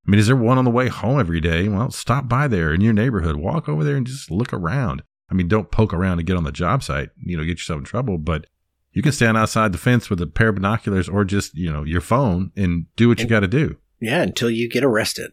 [0.07, 1.69] I mean, is there one on the way home every day?
[1.69, 3.37] Well, stop by there in your neighborhood.
[3.37, 5.03] Walk over there and just look around.
[5.31, 7.79] I mean, don't poke around and get on the job site, you know, get yourself
[7.79, 8.47] in trouble, but
[8.93, 11.85] you can stand outside the fence with a pair of binoculars or just, you know,
[11.85, 13.77] your phone and do what you got to do.
[14.01, 15.33] Yeah, until you get arrested.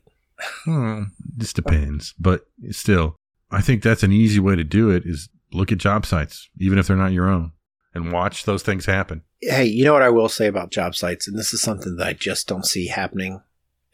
[0.63, 1.03] Hmm,
[1.35, 3.17] this depends, but still,
[3.51, 6.77] I think that's an easy way to do it is look at job sites, even
[6.77, 7.51] if they're not your own,
[7.93, 9.23] and watch those things happen.
[9.41, 12.07] Hey, you know what I will say about job sites, and this is something that
[12.07, 13.41] I just don't see happening,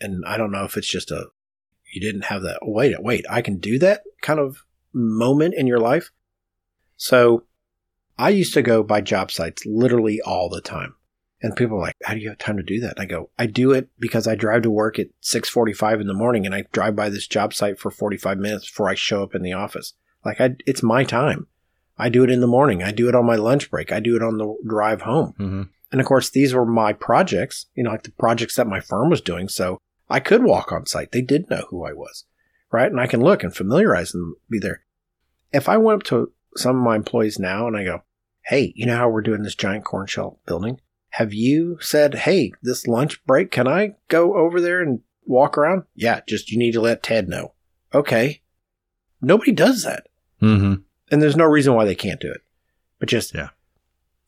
[0.02, 1.28] and I don't know if it's just a
[1.96, 2.60] you didn't have that.
[2.62, 6.12] Oh, wait, wait, I can do that kind of moment in your life.
[6.98, 7.44] So
[8.18, 10.96] I used to go by job sites literally all the time.
[11.42, 12.98] And people are like, how do you have time to do that?
[12.98, 16.14] And I go, I do it because I drive to work at 645 in the
[16.14, 19.36] morning and I drive by this job site for 45 minutes before I show up
[19.36, 19.94] in the office.
[20.24, 21.48] Like I, it's my time.
[21.98, 22.84] I do it in the morning.
[22.84, 23.92] I do it on my lunch break.
[23.92, 25.34] I do it on the drive home.
[25.40, 25.62] Mm-hmm.
[25.92, 29.10] And of course, these were my projects, you know, like the projects that my firm
[29.10, 29.48] was doing.
[29.48, 29.80] So
[30.10, 31.12] I could walk on site.
[31.12, 32.26] They did know who I was,
[32.72, 32.92] right?
[32.92, 34.84] And I can look and familiarize and be there.
[35.54, 38.04] If I went up to some of my employees now and I go,
[38.46, 40.80] Hey, you know how we're doing this giant corn shell building?
[41.12, 45.84] Have you said, Hey, this lunch break, can I go over there and walk around?
[45.96, 47.54] Yeah, just you need to let Ted know.
[47.94, 48.42] Okay.
[49.22, 50.08] Nobody does that.
[50.42, 50.82] Mm-hmm.
[51.12, 52.42] And there's no reason why they can't do it.
[53.00, 53.50] But just, Yeah.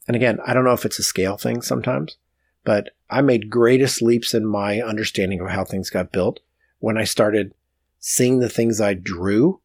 [0.07, 2.17] And again, I don't know if it's a scale thing sometimes,
[2.63, 6.39] but I made greatest leaps in my understanding of how things got built
[6.79, 7.53] when I started
[7.99, 9.59] seeing the things I drew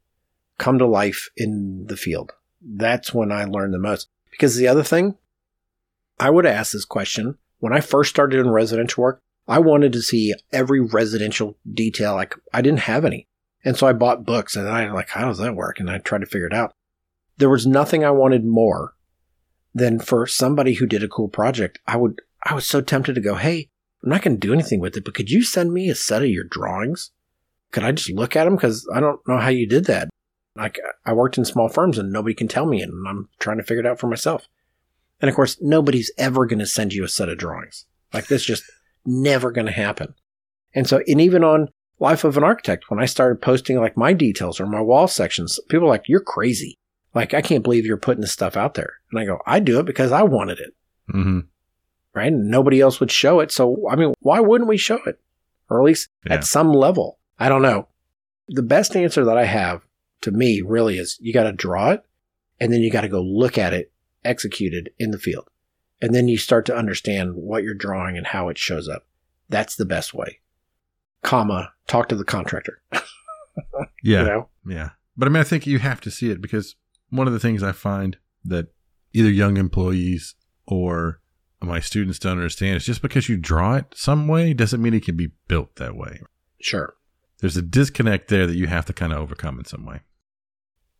[0.59, 2.33] come to life in the field.
[2.61, 4.09] That's when I learned the most.
[4.31, 5.17] Because the other thing,
[6.19, 9.21] I would ask this question when I first started in residential work.
[9.49, 12.15] I wanted to see every residential detail.
[12.15, 13.27] Like I didn't have any,
[13.65, 15.81] and so I bought books, and I like, how does that work?
[15.81, 16.75] And I tried to figure it out.
[17.39, 18.95] There was nothing I wanted more
[19.75, 21.79] than for somebody who did a cool project.
[21.87, 23.69] I would, I was so tempted to go, hey,
[24.03, 26.23] I'm not going to do anything with it, but could you send me a set
[26.23, 27.11] of your drawings?
[27.71, 28.57] Could I just look at them?
[28.57, 30.09] Because I don't know how you did that.
[30.57, 33.63] Like I worked in small firms and nobody can tell me, and I'm trying to
[33.63, 34.47] figure it out for myself.
[35.21, 37.87] And of course, nobody's ever going to send you a set of drawings.
[38.13, 38.65] Like this just
[39.07, 40.15] never going to happen.
[40.75, 41.69] And so, and even on
[41.99, 45.61] Life of an Architect, when I started posting like my details or my wall sections,
[45.69, 46.77] people are like, "You're crazy!
[47.15, 49.79] Like I can't believe you're putting this stuff out there." And I go, "I do
[49.81, 50.75] it because I wanted it,
[51.13, 51.41] Mm-hmm.
[52.15, 52.33] right?
[52.33, 53.51] And nobody else would show it.
[53.53, 55.21] So I mean, why wouldn't we show it,
[55.69, 56.35] or at least Yeah.
[56.35, 57.19] at some level?
[57.39, 57.89] I don't know.
[58.49, 59.87] The best answer that I have
[60.23, 62.05] to me really is you got to draw it,
[62.61, 63.91] and then you got to go look at it
[64.25, 65.49] executed in the field.
[66.01, 69.07] And then you start to understand what you're drawing and how it shows up.
[69.49, 70.41] That's the best way.
[71.23, 72.81] Comma, talk to the contractor.
[74.03, 74.21] Yeah.
[74.23, 74.49] You know?
[74.67, 74.91] Yeah.
[75.17, 76.75] But I mean, I think you have to see it because
[77.13, 78.69] one of the things I find that
[79.13, 80.35] either young employees
[80.67, 81.21] or
[81.61, 85.05] my students don't understand is just because you draw it some way doesn't mean it
[85.05, 86.21] can be built that way.
[86.61, 86.95] Sure.
[87.39, 90.01] There's a disconnect there that you have to kind of overcome in some way.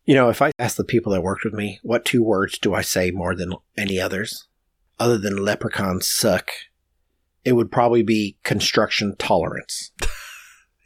[0.05, 2.73] You know, if I ask the people that worked with me, what two words do
[2.73, 4.47] I say more than any others,
[4.99, 6.51] other than leprechauns suck,
[7.43, 9.91] it would probably be construction tolerance.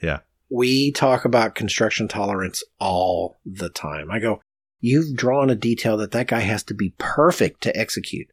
[0.01, 0.19] Yeah.
[0.49, 4.09] We talk about construction tolerance all the time.
[4.11, 4.41] I go,
[4.79, 8.27] you've drawn a detail that that guy has to be perfect to execute.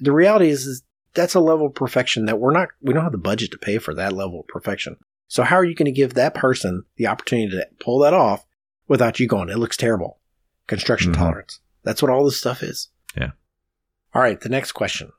[0.00, 0.82] The reality is, is
[1.14, 3.78] that's a level of perfection that we're not, we don't have the budget to pay
[3.78, 4.96] for that level of perfection.
[5.28, 8.44] So how are you going to give that person the opportunity to pull that off
[8.88, 10.20] without you going, it looks terrible?
[10.66, 11.16] Construction Mhm.
[11.16, 11.60] tolerance.
[11.82, 12.88] That's what all this stuff is.
[13.16, 13.30] Yeah.
[14.14, 14.40] All right.
[14.40, 15.12] The next question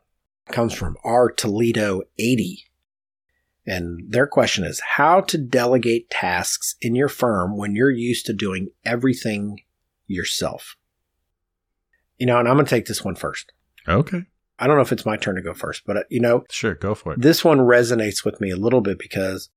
[0.49, 2.65] comes from R Toledo 80.
[3.65, 8.33] And their question is how to delegate tasks in your firm when you're used to
[8.33, 9.61] doing everything
[10.11, 10.75] yourself.
[12.17, 13.51] You know, and I'm going to take this one first.
[13.87, 14.23] Okay.
[14.59, 16.75] I don't know if it's my turn to go first, but uh, you know, Sure.
[16.75, 17.21] Go for it.
[17.21, 19.49] this one resonates with me a little bit because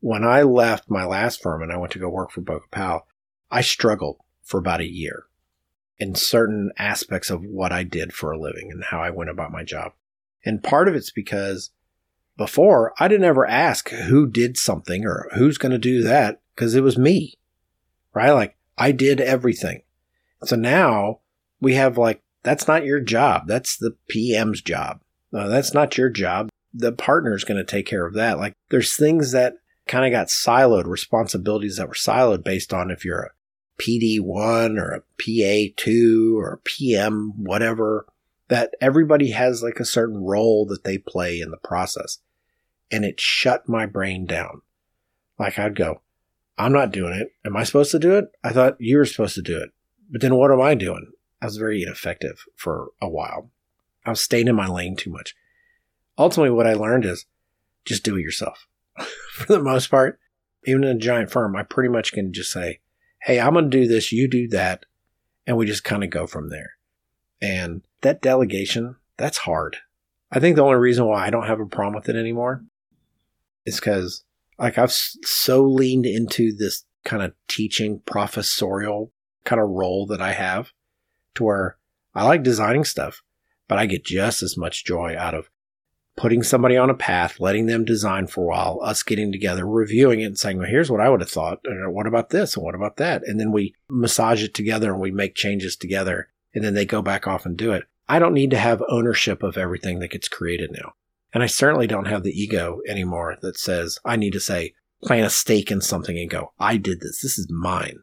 [0.00, 3.06] when I left my last firm and I went to go work for BOKA Powell,
[3.50, 5.24] I struggled for about a year
[5.98, 9.52] in certain aspects of what I did for a living and how I went about
[9.52, 9.92] my job.
[10.44, 11.70] And part of it's because
[12.36, 16.74] before I didn't ever ask who did something or who's going to do that because
[16.74, 17.34] it was me,
[18.14, 18.30] right?
[18.32, 19.82] Like I did everything.
[20.44, 21.20] So now
[21.60, 23.46] we have like, that's not your job.
[23.46, 25.02] That's the PM's job.
[25.32, 26.48] No, that's not your job.
[26.72, 28.38] The partner's going to take care of that.
[28.38, 29.54] Like there's things that
[29.86, 33.30] kind of got siloed, responsibilities that were siloed based on if you're a
[33.82, 38.06] PD1 or a PA2 or a PM, whatever,
[38.48, 42.18] that everybody has like a certain role that they play in the process.
[42.90, 44.62] And it shut my brain down.
[45.38, 46.02] Like I'd go,
[46.58, 47.32] I'm not doing it.
[47.44, 48.26] Am I supposed to do it?
[48.44, 49.70] I thought you were supposed to do it.
[50.10, 51.12] But then what am I doing?
[51.40, 53.50] I was very ineffective for a while.
[54.04, 55.34] I was staying in my lane too much.
[56.18, 57.26] Ultimately, what I learned is
[57.84, 58.66] just do it yourself.
[59.32, 60.18] for the most part,
[60.64, 62.80] even in a giant firm, I pretty much can just say,
[63.22, 64.12] Hey, I'm going to do this.
[64.12, 64.84] You do that.
[65.46, 66.72] And we just kind of go from there.
[67.40, 69.76] And that delegation, that's hard.
[70.30, 72.64] I think the only reason why I don't have a problem with it anymore
[73.66, 74.24] is because
[74.58, 79.12] like I've so leaned into this kind of teaching professorial
[79.44, 80.72] kind of role that I have
[81.34, 81.76] to where
[82.14, 83.22] I like designing stuff,
[83.68, 85.48] but I get just as much joy out of
[86.16, 90.20] putting somebody on a path, letting them design for a while, us getting together, reviewing
[90.20, 91.60] it and saying, well, here's what I would have thought.
[91.64, 92.56] And uh, what about this?
[92.56, 93.22] And what about that?
[93.26, 97.00] And then we massage it together and we make changes together and then they go
[97.00, 97.84] back off and do it.
[98.08, 100.92] I don't need to have ownership of everything that gets created now.
[101.32, 105.26] And I certainly don't have the ego anymore that says I need to say, plant
[105.26, 107.22] a stake in something and go, I did this.
[107.22, 108.00] This is mine.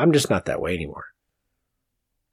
[0.00, 1.04] I'm just not that way anymore.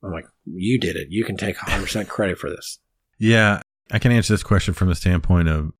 [0.03, 1.07] I'm like, you did it.
[1.09, 2.79] You can take 100% credit for this.
[3.19, 3.61] Yeah.
[3.91, 5.71] I can answer this question from the standpoint of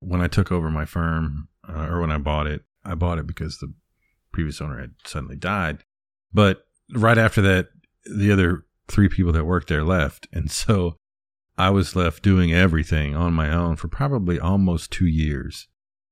[0.00, 3.26] when I took over my firm uh, or when I bought it, I bought it
[3.26, 3.72] because the
[4.32, 5.84] previous owner had suddenly died.
[6.32, 7.68] But right after that,
[8.04, 10.26] the other three people that worked there left.
[10.32, 10.96] And so
[11.56, 15.68] I was left doing everything on my own for probably almost two years.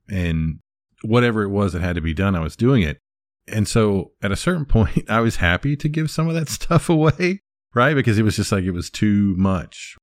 [0.09, 0.61] And
[1.03, 2.99] whatever it was that had to be done, I was doing it.
[3.48, 6.88] And so at a certain point, I was happy to give some of that stuff
[6.88, 7.40] away,
[7.74, 7.94] right?
[7.94, 9.96] Because it was just like it was too much.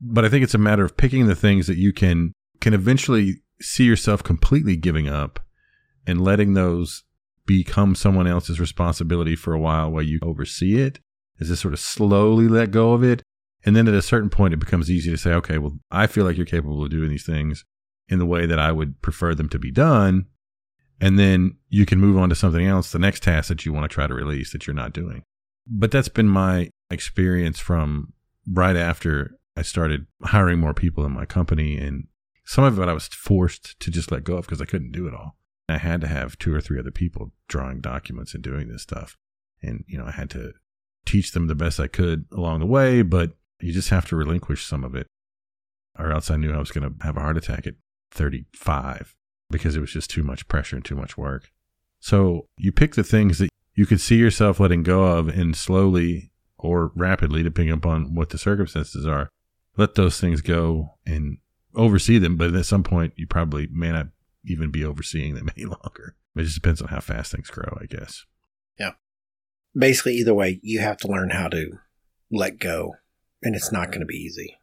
[0.00, 3.42] But I think it's a matter of picking the things that you can can eventually
[3.60, 5.40] see yourself completely giving up
[6.06, 7.04] and letting those
[7.46, 10.98] become someone else's responsibility for a while while you oversee it.
[11.40, 13.22] Is to sort of slowly let go of it.
[13.64, 16.24] And then at a certain point, it becomes easy to say, okay, well, I feel
[16.24, 17.64] like you're capable of doing these things
[18.08, 20.26] in the way that I would prefer them to be done
[21.00, 23.90] and then you can move on to something else, the next task that you want
[23.90, 25.22] to try to release that you're not doing.
[25.66, 28.12] But that's been my experience from
[28.50, 31.78] right after I started hiring more people in my company.
[31.78, 32.08] And
[32.44, 35.06] some of it I was forced to just let go of because I couldn't do
[35.06, 35.36] it all.
[35.68, 39.16] I had to have two or three other people drawing documents and doing this stuff.
[39.62, 40.52] And, you know, I had to
[41.06, 44.66] teach them the best I could along the way, but you just have to relinquish
[44.66, 45.06] some of it.
[45.98, 47.74] Or else I knew I was going to have a heart attack at
[48.10, 49.14] 35
[49.54, 51.50] because it was just too much pressure and too much work.
[52.00, 56.30] So you pick the things that you could see yourself letting go of and slowly
[56.58, 59.28] or rapidly, depending upon what the circumstances are,
[59.76, 61.38] let those things go and
[61.74, 62.36] oversee them.
[62.36, 64.08] But at some point, you probably may not
[64.44, 66.14] even be overseeing them any longer.
[66.36, 68.24] It just depends on how fast things grow, I guess.
[68.78, 68.92] Yeah.
[69.76, 71.78] Basically, either way, you have to learn how to
[72.30, 72.94] let go,
[73.42, 74.56] and it's not going to be easy.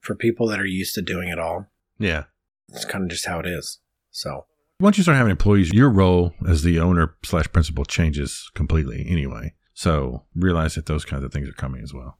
[0.00, 1.66] For people that are used to doing it all,
[1.98, 2.24] yeah,
[2.68, 3.80] it's kind of just how it is.
[4.16, 4.46] So
[4.80, 9.52] once you start having employees, your role as the owner slash principal changes completely anyway.
[9.74, 12.16] So realize that those kinds of things are coming as well.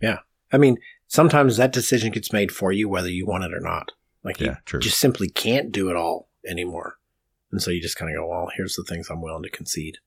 [0.00, 0.18] Yeah.
[0.52, 0.76] I mean,
[1.08, 3.90] sometimes that decision gets made for you whether you want it or not.
[4.22, 4.80] Like yeah, you true.
[4.80, 6.98] just simply can't do it all anymore.
[7.50, 9.98] And so you just kind of go, well, here's the things I'm willing to concede.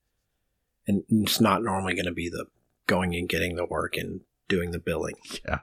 [0.86, 2.46] And it's not normally going to be the
[2.86, 5.16] going and getting the work and doing the billing.
[5.46, 5.58] Yeah.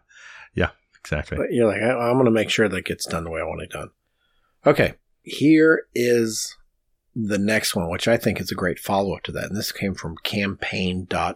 [0.54, 1.38] Yeah, exactly.
[1.38, 3.63] But you're like, I'm going to make sure that gets done the way I want
[3.63, 3.89] it done.
[4.63, 6.56] Okay here is
[7.16, 9.46] the next one, which I think is a great follow up to that.
[9.46, 11.36] And this came from campaign.mo,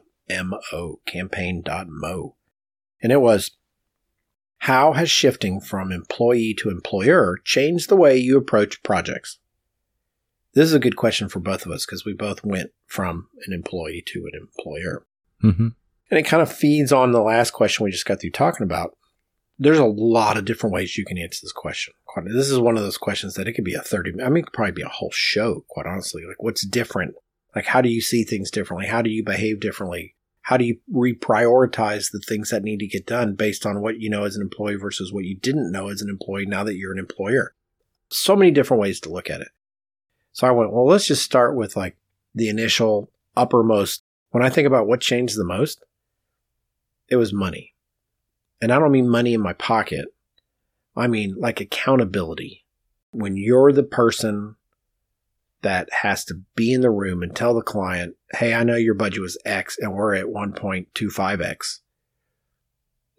[1.05, 2.35] campaign.mo.
[3.01, 3.51] And it was
[4.59, 9.39] How has shifting from employee to employer changed the way you approach projects?
[10.53, 13.53] This is a good question for both of us because we both went from an
[13.53, 15.05] employee to an employer.
[15.43, 15.67] Mm-hmm.
[16.09, 18.95] And it kind of feeds on the last question we just got through talking about
[19.57, 21.93] there's a lot of different ways you can answer this question.
[22.25, 24.43] This is one of those questions that it could be a 30, I mean, it
[24.47, 26.23] could probably be a whole show, quite honestly.
[26.25, 27.15] Like, what's different?
[27.55, 28.87] Like, how do you see things differently?
[28.87, 30.15] How do you behave differently?
[30.41, 34.09] How do you reprioritize the things that need to get done based on what you
[34.09, 36.91] know as an employee versus what you didn't know as an employee now that you're
[36.93, 37.55] an employer?
[38.09, 39.49] So many different ways to look at it.
[40.33, 41.97] So I went, well, let's just start with like
[42.33, 44.03] the initial uppermost.
[44.31, 45.83] When I think about what changed the most,
[47.07, 47.74] it was money
[48.61, 50.07] and I don't mean money in my pocket.
[50.95, 52.65] I mean like accountability.
[53.11, 54.55] when you're the person
[55.61, 58.93] that has to be in the room and tell the client, Hey, I know your
[58.93, 61.79] budget was X and we're at 1.25X.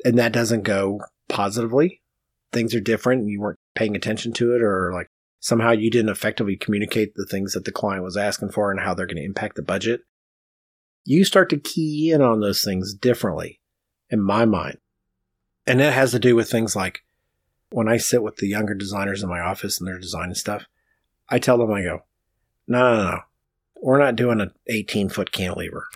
[0.05, 2.03] And that doesn't go positively.
[2.53, 5.09] Things are different and you weren't paying attention to it or like
[5.41, 8.95] somehow you didn't effectively communicate the things that the client was asking for and how
[8.95, 10.03] they're going to impact the budget.
[11.05, 13.61] You start to key in on those things differently
[14.11, 14.79] in my mind.
[15.67, 17.03] And that has to do with things like
[17.71, 20.67] when I sit with the younger designers in my office and they're designing stuff,
[21.29, 22.03] I tell them, I go,
[22.69, 23.21] no, no, no.
[23.83, 25.89] We're not doing an 18 foot cantilever.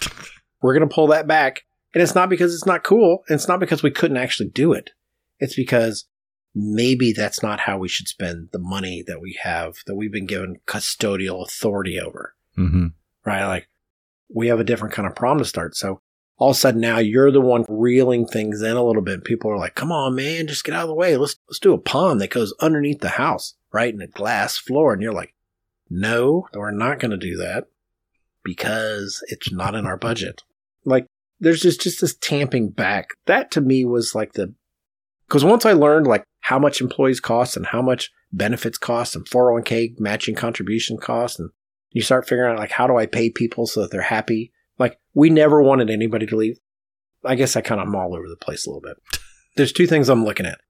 [0.61, 1.65] We're going to pull that back.
[1.95, 3.25] And it's not because it's not cool.
[3.29, 4.91] And it's not because we couldn't actually do it.
[5.39, 6.07] It's because
[6.55, 10.27] maybe that's not how we should spend the money that we have, that we've been
[10.27, 12.35] given custodial authority over.
[12.59, 12.89] Mm-hmm.
[13.25, 13.47] Right?
[13.47, 13.69] Like
[14.33, 15.77] we have a different kind of problem to start.
[15.77, 16.03] So
[16.41, 19.25] all of a sudden now you're the one reeling things in a little bit.
[19.25, 21.15] People are like, come on, man, just get out of the way.
[21.19, 23.93] Let's, let's do a pond that goes underneath the house, right?
[23.93, 24.95] In a glass floor.
[24.95, 25.35] And you're like,
[25.91, 27.67] no, we're not going to do that
[28.43, 30.43] because it's not in our budget.
[30.87, 31.07] Like
[31.41, 33.11] there's just, just this tamping back.
[33.27, 34.55] That to me was like the,
[35.29, 39.29] because once I learned like how much employees cost and how much benefits cost and
[39.29, 41.51] 401k matching contribution cost and
[41.91, 44.53] you start figuring out like how do I pay people so that they're happy
[45.15, 46.59] we never wanted anybody to leave.
[47.25, 48.97] I guess I kind of am all over the place a little bit.
[49.57, 50.61] There's two things I'm looking at.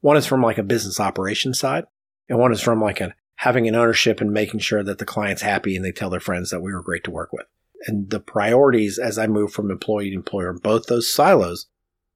[0.00, 1.84] One is from like a business operations side,
[2.28, 5.42] and one is from like a having an ownership and making sure that the client's
[5.42, 7.46] happy and they tell their friends that we were great to work with.
[7.86, 11.66] And the priorities as I moved from employee to employer both those silos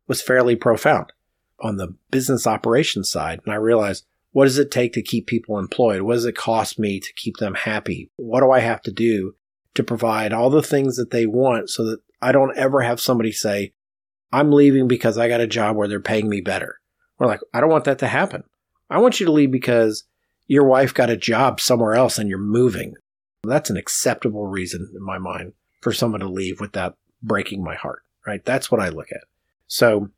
[0.07, 1.13] was fairly profound.
[1.61, 5.59] On the business operations side, and I realized what does it take to keep people
[5.59, 6.03] employed?
[6.03, 8.11] What does it cost me to keep them happy?
[8.17, 9.35] What do I have to do
[9.75, 13.33] to provide all the things that they want so that I don't ever have somebody
[13.33, 13.73] say,
[14.33, 16.81] I'm leaving because I got a job where they're paying me better.
[17.19, 18.45] We're like, I don't want that to happen.
[18.91, 20.05] I want you to leave because
[20.47, 22.95] your wife got a job somewhere else and you're moving.
[23.45, 28.03] That's an acceptable reason in my mind for someone to leave without breaking my heart,
[28.27, 28.45] right?
[28.45, 29.25] That's what I look at.
[29.67, 30.11] So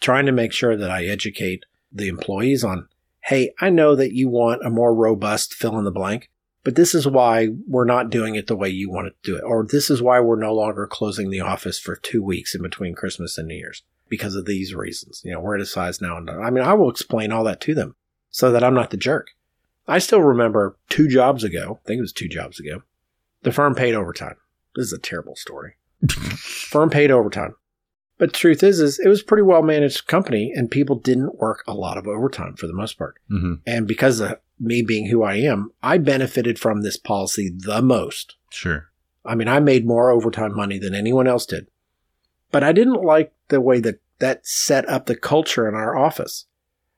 [0.00, 2.88] trying to make sure that I educate the employees on,
[3.24, 6.30] Hey, I know that you want a more robust fill in the blank
[6.62, 9.42] but this is why we're not doing it the way you want to do it.
[9.42, 12.94] Or this is why we're no longer closing the office for two weeks in between
[12.94, 15.22] Christmas and New Year's because of these reasons.
[15.24, 16.16] You know, we're at a size now.
[16.18, 17.96] And I mean, I will explain all that to them
[18.30, 19.28] so that I'm not the jerk.
[19.88, 22.82] I still remember two jobs ago, I think it was two jobs ago,
[23.42, 24.36] the firm paid overtime.
[24.76, 25.74] This is a terrible story.
[26.10, 27.56] firm paid overtime.
[28.20, 31.64] But truth is, is it was a pretty well managed company and people didn't work
[31.66, 33.16] a lot of overtime for the most part.
[33.32, 33.54] Mm-hmm.
[33.66, 38.36] And because of me being who I am, I benefited from this policy the most.
[38.50, 38.90] Sure.
[39.24, 41.68] I mean, I made more overtime money than anyone else did.
[42.50, 46.44] But I didn't like the way that that set up the culture in our office.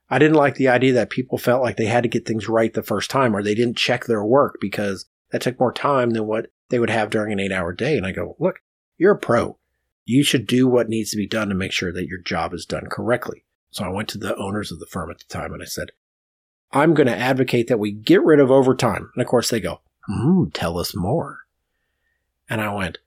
[0.09, 2.73] I didn't like the idea that people felt like they had to get things right
[2.73, 6.27] the first time or they didn't check their work because that took more time than
[6.27, 7.95] what they would have during an eight hour day.
[7.95, 8.59] And I go, look,
[8.97, 9.57] you're a pro.
[10.05, 12.65] You should do what needs to be done to make sure that your job is
[12.65, 13.45] done correctly.
[13.71, 15.91] So I went to the owners of the firm at the time and I said,
[16.71, 19.11] I'm going to advocate that we get rid of overtime.
[19.15, 21.39] And of course they go, hmm, tell us more.
[22.49, 22.97] And I went,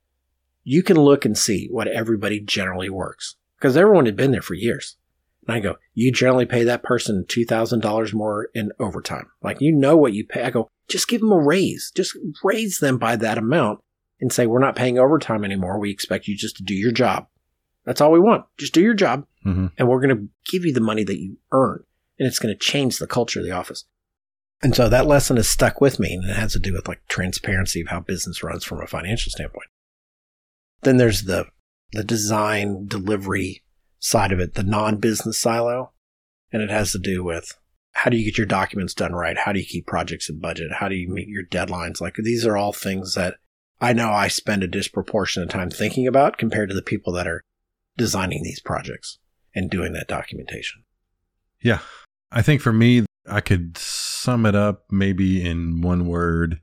[0.65, 4.55] you can look and see what everybody generally works because everyone had been there for
[4.55, 4.97] years.
[5.47, 9.31] And I go, you generally pay that person $2,000 more in overtime.
[9.43, 10.43] Like you know what you pay.
[10.43, 11.93] I go, just give them a raise.
[11.95, 13.81] Just raise them by that amount
[14.21, 15.79] and say, we're not paying overtime anymore.
[15.79, 17.27] We expect you just to do your job.
[17.85, 18.45] That's all we want.
[18.59, 19.27] Just do your job.
[19.45, 19.67] Mm-hmm.
[19.79, 21.85] And we're going to give you the money that you earn
[22.19, 23.85] and it's going to change the culture of the office.
[24.63, 27.07] And so that lesson has stuck with me and it has to do with like
[27.09, 29.69] transparency of how business runs from a financial standpoint.
[30.83, 31.47] Then there's the,
[31.93, 33.63] the design delivery
[33.99, 35.93] side of it, the non-business silo.
[36.53, 37.53] And it has to do with
[37.93, 39.39] how do you get your documents done right?
[39.39, 40.73] How do you keep projects in budget?
[40.73, 42.01] How do you meet your deadlines?
[42.01, 43.37] Like these are all things that
[43.81, 47.43] I know I spend a disproportionate time thinking about compared to the people that are
[47.97, 49.19] designing these projects
[49.55, 50.85] and doing that documentation.
[51.63, 51.81] Yeah.
[52.31, 56.61] I think for me, I could sum it up maybe in one word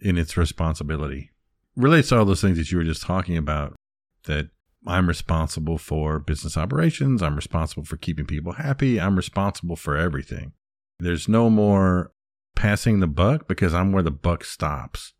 [0.00, 1.30] in its responsibility.
[1.74, 3.74] Relates to all those things that you were just talking about
[4.24, 4.50] that
[4.86, 7.22] I'm responsible for business operations.
[7.22, 9.00] I'm responsible for keeping people happy.
[9.00, 10.52] I'm responsible for everything.
[10.98, 12.12] There's no more
[12.54, 15.12] passing the buck because I'm where the buck stops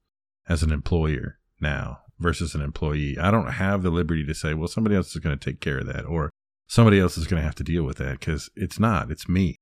[0.49, 3.19] as an employer now versus an employee.
[3.19, 5.79] I don't have the liberty to say, well, somebody else is going to take care
[5.79, 6.31] of that or
[6.67, 9.57] somebody else is going to have to deal with that because it's not, it's me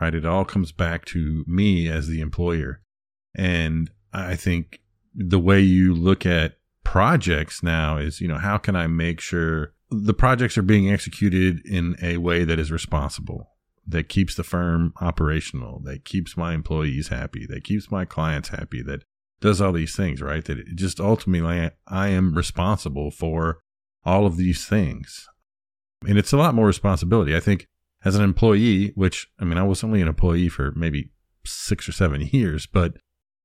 [0.00, 0.14] right?
[0.14, 2.80] It all comes back to me as the employer.
[3.34, 4.80] And I think
[5.14, 9.72] the way you look at projects now is, you know, how can I make sure
[9.90, 13.50] the projects are being executed in a way that is responsible?
[13.88, 18.82] that keeps the firm operational, that keeps my employees happy, that keeps my clients happy,
[18.82, 19.04] that
[19.40, 20.44] does all these things, right?
[20.44, 23.60] That it just ultimately I am responsible for
[24.04, 25.26] all of these things.
[26.06, 27.34] And it's a lot more responsibility.
[27.34, 27.66] I think
[28.04, 31.10] as an employee, which I mean, I was only an employee for maybe
[31.44, 32.94] six or seven years, but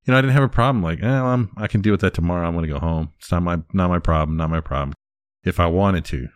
[0.06, 2.48] you know, I didn't have a problem like, eh, I can deal with that tomorrow.
[2.48, 3.12] I'm going to go home.
[3.20, 4.94] It's not my, not my problem, not my problem.
[5.44, 6.28] If I wanted to,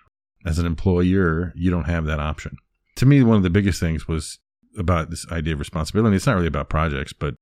[0.45, 2.57] as an employer, you don't have that option.
[2.97, 4.39] To me, one of the biggest things was
[4.77, 6.15] about this idea of responsibility.
[6.15, 7.33] It's not really about projects, but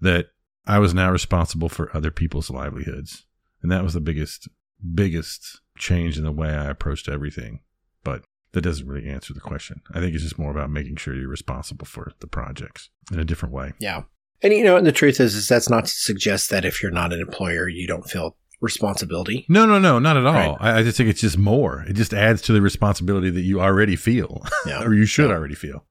[0.00, 0.26] that
[0.66, 3.24] I was now responsible for other people's livelihoods.
[3.62, 4.48] And that was the biggest,
[4.94, 7.60] biggest change in the way I approached everything.
[8.04, 9.82] But that doesn't really answer the question.
[9.92, 13.24] I think it's just more about making sure you're responsible for the projects in a
[13.24, 13.72] different way.
[13.78, 14.02] Yeah.
[14.42, 16.92] And you know, and the truth is, is that's not to suggest that if you're
[16.92, 19.46] not an employer, you don't feel responsibility.
[19.48, 20.34] No, no, no, not at all.
[20.34, 20.56] Right.
[20.60, 21.84] I, I, just think it's just more.
[21.88, 24.82] It just adds to the responsibility that you already feel, yeah.
[24.84, 25.36] or you should yeah.
[25.36, 25.84] already feel.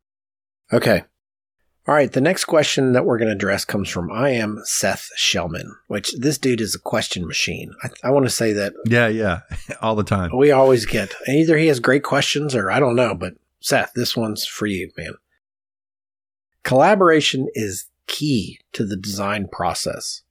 [0.71, 1.03] Okay.
[1.88, 2.11] All right.
[2.11, 6.13] The next question that we're going to address comes from I am Seth Shellman, which
[6.13, 7.75] this dude is a question machine.
[7.83, 8.73] I, I want to say that.
[8.88, 9.41] Yeah, yeah,
[9.81, 10.36] all the time.
[10.36, 14.17] We always get either he has great questions or I don't know, but Seth, this
[14.17, 15.13] one's for you, man.
[16.63, 20.23] Collaboration is key to the design process.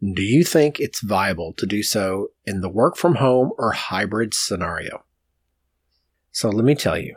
[0.00, 4.34] Do you think it's viable to do so in the work from home or hybrid
[4.34, 5.04] scenario?
[6.32, 7.16] So let me tell you,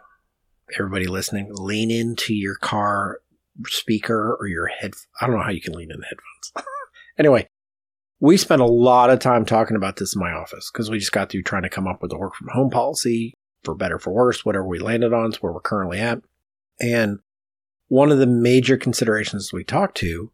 [0.77, 3.19] everybody listening, lean into your car
[3.67, 4.93] speaker or your head.
[5.19, 6.67] I don't know how you can lean into headphones.
[7.17, 7.47] anyway,
[8.19, 11.11] we spent a lot of time talking about this in my office because we just
[11.11, 13.33] got through trying to come up with a work from home policy
[13.63, 16.19] for better, for worse, whatever we landed on is where we're currently at.
[16.79, 17.19] And
[17.87, 20.31] one of the major considerations we talked to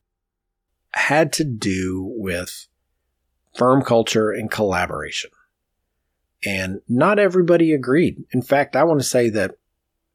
[0.93, 2.67] had to do with
[3.55, 5.31] firm culture and collaboration.
[6.45, 8.23] And not everybody agreed.
[8.31, 9.55] In fact, I want to say that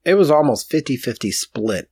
[0.04, 1.90] it was almost 50 50 split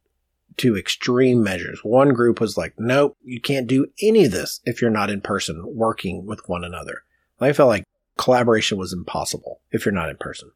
[0.58, 1.80] to extreme measures.
[1.82, 5.20] One group was like, nope, you can't do any of this if you're not in
[5.20, 7.02] person working with one another.
[7.40, 7.84] I felt like
[8.16, 10.50] collaboration was impossible if you're not in person.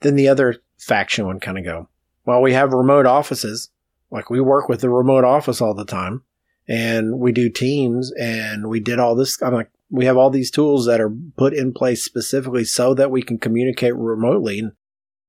[0.00, 1.88] Then the other faction would kind of go,
[2.26, 3.70] well, we have remote offices.
[4.10, 6.22] Like we work with the remote office all the time
[6.68, 9.40] and we do teams and we did all this.
[9.42, 13.10] I'm like, we have all these tools that are put in place specifically so that
[13.10, 14.58] we can communicate remotely.
[14.58, 14.72] And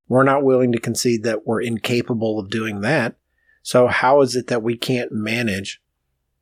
[0.08, 3.16] we're not willing to concede that we're incapable of doing that.
[3.66, 5.82] So how is it that we can't manage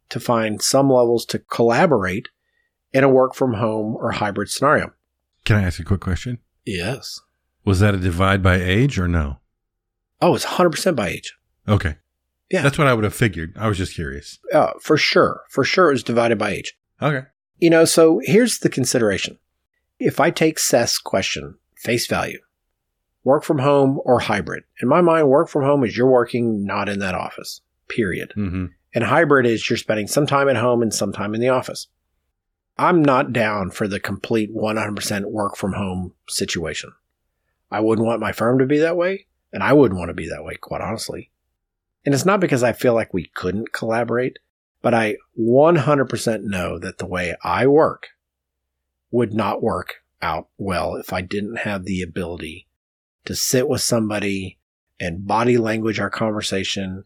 [0.09, 2.27] to find some levels to collaborate
[2.91, 4.91] in a work from home or hybrid scenario?
[5.45, 6.39] Can I ask a quick question?
[6.65, 7.21] Yes.
[7.63, 9.37] Was that a divide by age or no?
[10.21, 11.33] Oh, it's 100% by age.
[11.65, 11.95] Okay.
[12.51, 12.61] Yeah.
[12.61, 13.55] That's what I would have figured.
[13.57, 14.37] I was just curious.
[14.51, 15.43] Uh, for sure.
[15.49, 16.77] For sure, it was divided by age.
[17.01, 17.25] Okay.
[17.57, 19.39] You know, so here's the consideration.
[19.97, 22.39] If I take Seth's question, face value,
[23.23, 26.89] work from home or hybrid, in my mind, work from home is you're working not
[26.89, 28.33] in that office, period.
[28.35, 28.65] Mm-hmm.
[28.95, 31.87] And hybrid is you're spending some time at home and some time in the office.
[32.77, 36.91] I'm not down for the complete 100% work from home situation.
[37.71, 40.29] I wouldn't want my firm to be that way, and I wouldn't want to be
[40.29, 41.31] that way, quite honestly.
[42.05, 44.39] And it's not because I feel like we couldn't collaborate,
[44.81, 48.09] but I 100% know that the way I work
[49.11, 52.67] would not work out well if I didn't have the ability
[53.25, 54.57] to sit with somebody
[54.99, 57.03] and body language our conversation.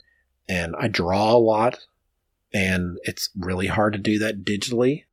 [0.47, 1.79] And I draw a lot
[2.53, 5.03] and it's really hard to do that digitally.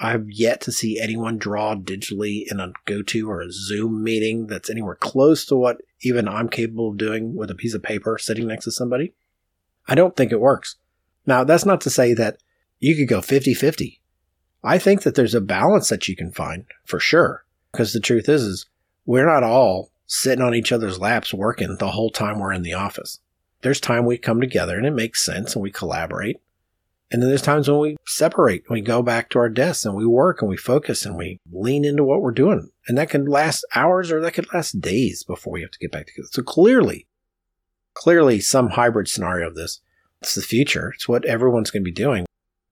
[0.00, 4.70] I've yet to see anyone draw digitally in a GoTo or a Zoom meeting that's
[4.70, 8.46] anywhere close to what even I'm capable of doing with a piece of paper sitting
[8.46, 9.12] next to somebody.
[9.88, 10.76] I don't think it works.
[11.26, 12.38] Now, that's not to say that
[12.78, 14.00] you could go 50 50.
[14.62, 17.44] I think that there's a balance that you can find for sure.
[17.72, 18.66] Because the truth is, is
[19.04, 22.74] we're not all sitting on each other's laps working the whole time we're in the
[22.74, 23.20] office.
[23.62, 26.40] There's time we come together and it makes sense and we collaborate.
[27.12, 30.04] And then there's times when we separate, we go back to our desks and we
[30.04, 32.70] work and we focus and we lean into what we're doing.
[32.88, 35.92] And that can last hours or that could last days before we have to get
[35.92, 36.28] back together.
[36.32, 37.06] So clearly,
[37.94, 39.80] clearly some hybrid scenario of this.
[40.22, 40.90] It's the future.
[40.94, 42.26] It's what everyone's going to be doing.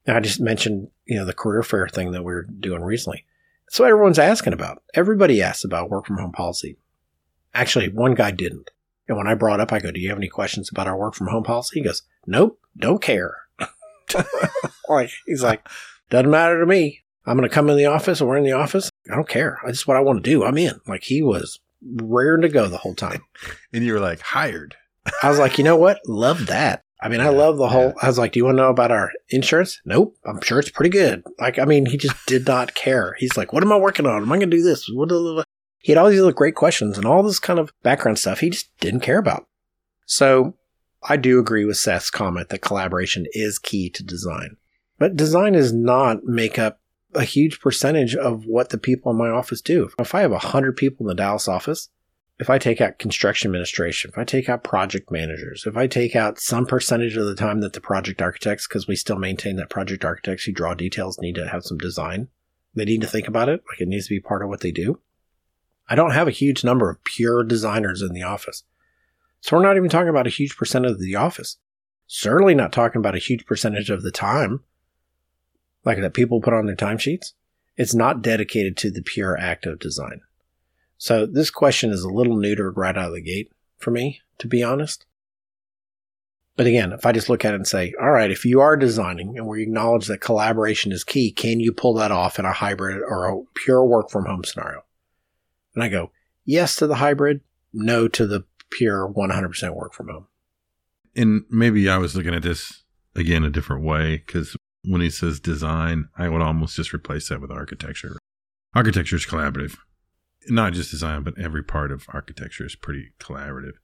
[0.08, 3.24] I just mentioned, you know, the career fair thing that we are doing recently.
[3.66, 4.82] That's what everyone's asking about.
[4.94, 6.78] Everybody asks about work from home policy.
[7.54, 8.70] Actually, one guy didn't.
[9.08, 11.14] And when I brought up, I go, Do you have any questions about our work
[11.14, 11.80] from home policy?
[11.80, 13.34] He goes, Nope, don't care.
[14.88, 15.66] like, he's like,
[16.10, 17.04] Doesn't matter to me.
[17.26, 18.90] I'm going to come in the office or we're in the office.
[19.10, 19.58] I don't care.
[19.64, 20.44] That's what I want to do.
[20.44, 20.80] I'm in.
[20.86, 23.22] Like, he was raring to go the whole time.
[23.72, 24.76] and you were like, Hired.
[25.22, 26.00] I was like, You know what?
[26.06, 26.82] Love that.
[27.00, 27.88] I mean, I love the whole.
[27.88, 28.02] Yeah.
[28.02, 30.16] I was like, "Do you want to know about our insurance?" Nope.
[30.26, 31.22] I'm sure it's pretty good.
[31.38, 33.14] Like, I mean, he just did not care.
[33.18, 34.22] He's like, "What am I working on?
[34.22, 34.90] Am I going to do this?"
[35.78, 38.50] He had all these other great questions and all this kind of background stuff he
[38.50, 39.46] just didn't care about.
[40.06, 40.54] So
[41.02, 44.56] I do agree with Seth's comment that collaboration is key to design.
[44.98, 46.80] But design does not make up
[47.14, 49.88] a huge percentage of what the people in my office do.
[49.98, 51.88] If I have 100 people in the Dallas office,
[52.38, 56.14] if I take out construction administration, if I take out project managers, if I take
[56.14, 59.70] out some percentage of the time that the project architects, because we still maintain that
[59.70, 62.28] project architects who draw details need to have some design,
[62.74, 64.70] they need to think about it, like it needs to be part of what they
[64.70, 65.00] do.
[65.88, 68.64] I don't have a huge number of pure designers in the office.
[69.40, 71.56] So we're not even talking about a huge percentage of the office.
[72.06, 74.60] Certainly not talking about a huge percentage of the time,
[75.84, 77.32] like that people put on their timesheets.
[77.76, 80.20] It's not dedicated to the pure act of design.
[80.96, 84.48] So this question is a little neutered right out of the gate for me, to
[84.48, 85.06] be honest.
[86.56, 88.76] But again, if I just look at it and say, all right, if you are
[88.76, 92.52] designing and we acknowledge that collaboration is key, can you pull that off in a
[92.52, 94.82] hybrid or a pure work from home scenario?
[95.78, 96.10] And I go,
[96.44, 97.40] yes to the hybrid,
[97.72, 100.26] no to the pure 100% work from home.
[101.16, 102.82] And maybe I was looking at this
[103.14, 107.40] again a different way because when he says design, I would almost just replace that
[107.40, 108.18] with architecture.
[108.74, 109.76] Architecture is collaborative
[110.50, 113.74] not just design, but every part of architecture is pretty collaborative.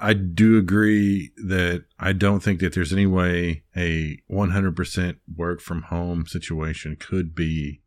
[0.00, 5.82] I do agree that I don't think that there's any way a 100% work from
[5.82, 7.80] home situation could be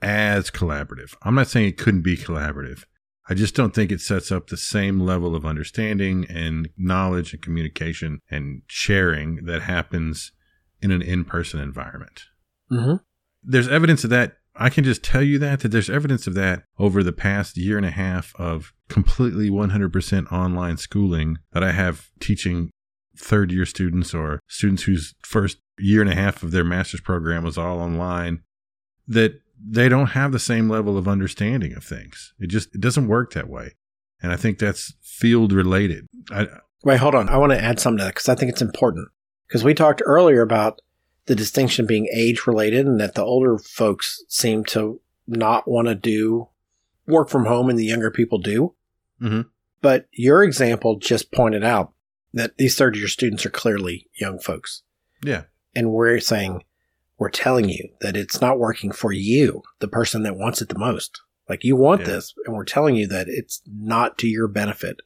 [0.00, 1.14] as collaborative.
[1.22, 2.84] I'm not saying it couldn't be collaborative.
[3.28, 7.42] I just don't think it sets up the same level of understanding and knowledge and
[7.42, 10.32] communication and sharing that happens
[10.80, 12.22] in an in person environment.
[12.70, 12.96] Mm-hmm.
[13.42, 16.64] There's evidence of that I can just tell you that that there's evidence of that
[16.78, 22.10] over the past year and a half of completely 100% online schooling that I have
[22.18, 22.70] teaching
[23.16, 27.44] third year students or students whose first year and a half of their master's program
[27.44, 28.42] was all online
[29.06, 32.34] that they don't have the same level of understanding of things.
[32.38, 33.74] It just it doesn't work that way.
[34.22, 36.06] And I think that's field related.
[36.30, 36.46] I,
[36.84, 37.28] Wait, hold on.
[37.28, 39.08] I want to add something to that because I think it's important.
[39.46, 40.80] Because we talked earlier about
[41.26, 45.94] the distinction being age related and that the older folks seem to not want to
[45.94, 46.48] do
[47.06, 48.74] work from home and the younger people do.
[49.20, 49.42] Mm-hmm.
[49.80, 51.92] But your example just pointed out
[52.32, 54.82] that these third year students are clearly young folks.
[55.24, 55.44] Yeah.
[55.74, 56.62] And we're saying,
[57.18, 60.78] we're telling you that it's not working for you, the person that wants it the
[60.78, 61.20] most.
[61.48, 62.06] Like you want Yeah.
[62.08, 65.00] this, and we're telling you that it's not to your benefit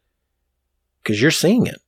[1.03, 1.81] because you're seeing it.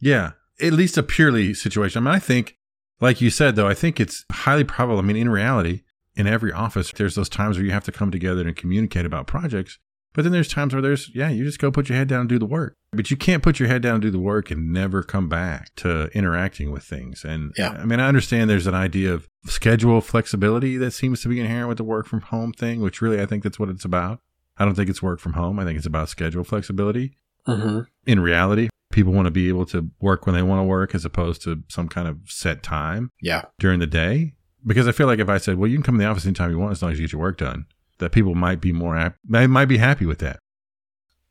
[0.00, 0.32] Yeah.
[0.60, 2.02] At least a purely situation.
[2.06, 2.56] I mean, I think,
[3.00, 4.98] like you said, though, I think it's highly probable.
[4.98, 5.82] I mean, in reality,
[6.14, 9.26] in every office, there's those times where you have to come together and communicate about
[9.26, 9.78] projects.
[10.16, 12.28] But then there's times where there's, yeah, you just go put your head down and
[12.28, 12.74] do the work.
[12.92, 15.74] But you can't put your head down and do the work and never come back
[15.76, 17.22] to interacting with things.
[17.22, 17.72] And Yeah.
[17.72, 21.68] I mean, I understand there's an idea of schedule flexibility that seems to be inherent
[21.68, 24.20] with the work from home thing, which really I think that's what it's about.
[24.56, 25.58] I don't think it's work from home.
[25.58, 27.80] I think it's about schedule flexibility Mm-hmm.
[28.10, 31.04] in reality, people want to be able to work when they want to work as
[31.04, 33.42] opposed to some kind of set time Yeah.
[33.60, 34.32] during the day.
[34.66, 36.50] Because I feel like if I said, well, you can come in the office anytime
[36.50, 37.66] you want as long as you get your work done,
[37.98, 40.38] that people might be more, they might be happy with that.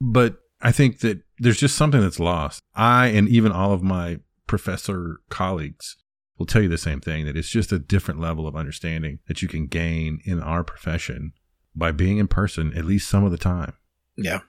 [0.01, 2.61] But I think that there's just something that's lost.
[2.75, 5.97] I and even all of my professor colleagues
[6.37, 9.41] will tell you the same thing that it's just a different level of understanding that
[9.41, 11.33] you can gain in our profession
[11.75, 13.73] by being in person at least some of the time.
[14.17, 14.39] Yeah.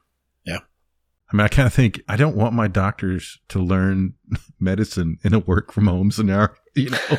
[0.45, 0.61] Yeah.
[1.33, 4.15] I mean, I kind of think I don't want my doctors to learn
[4.61, 6.55] medicine in a work from home scenario.
[6.83, 7.19] You know,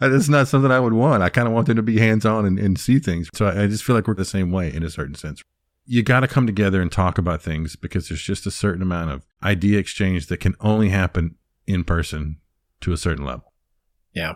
[0.00, 1.22] that's not something I would want.
[1.22, 3.30] I kind of want them to be hands on and, and see things.
[3.32, 5.42] So I, I just feel like we're the same way in a certain sense.
[5.86, 9.12] You got to come together and talk about things because there's just a certain amount
[9.12, 11.36] of idea exchange that can only happen
[11.66, 12.38] in person
[12.82, 13.52] to a certain level.
[14.14, 14.34] Yeah.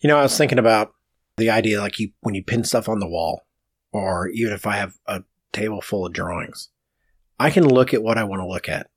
[0.00, 0.92] You know, I was thinking about
[1.36, 3.42] the idea like you when you pin stuff on the wall,
[3.92, 5.22] or even if I have a
[5.52, 6.68] table full of drawings,
[7.38, 8.88] I can look at what I want to look at.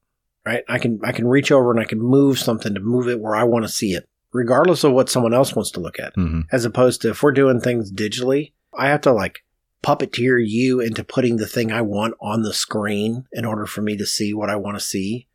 [0.45, 0.63] Right?
[0.67, 3.35] I can I can reach over and I can move something to move it where
[3.35, 6.13] I want to see it, regardless of what someone else wants to look at.
[6.15, 9.43] hmm As opposed to if we're doing things digitally, I have to like
[9.83, 13.97] puppeteer you into putting the thing I want on the screen in order for me
[13.97, 15.27] to see what I want to see.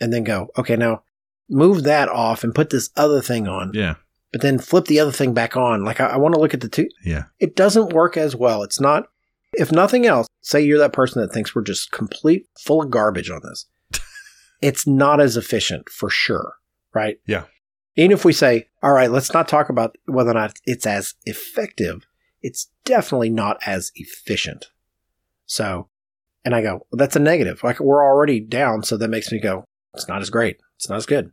[0.00, 1.02] And then go, okay, now
[1.48, 3.94] move that off and put this other thing on Yeah.
[4.32, 5.84] but then flip the other thing back on.
[5.84, 6.88] Like I, I want to look at the two.
[7.04, 7.24] Yeah.
[7.40, 8.62] It doesn't work as well.
[8.62, 9.08] It's not.
[9.54, 13.30] If nothing else, say you're that person that thinks we're just complete full of garbage
[13.30, 13.66] on this.
[14.62, 16.54] it's not as efficient for sure,
[16.94, 17.18] right?
[17.26, 17.44] Yeah.
[17.96, 21.14] Even if we say, all right, let's not talk about whether or not it's as
[21.24, 22.06] effective.
[22.40, 24.66] It's definitely not as efficient.
[25.46, 25.88] So,
[26.44, 27.62] and I go, well, that's a negative.
[27.62, 29.64] Like we're already down, so that makes me go,
[29.94, 30.58] it's not as great.
[30.76, 31.32] It's not as good.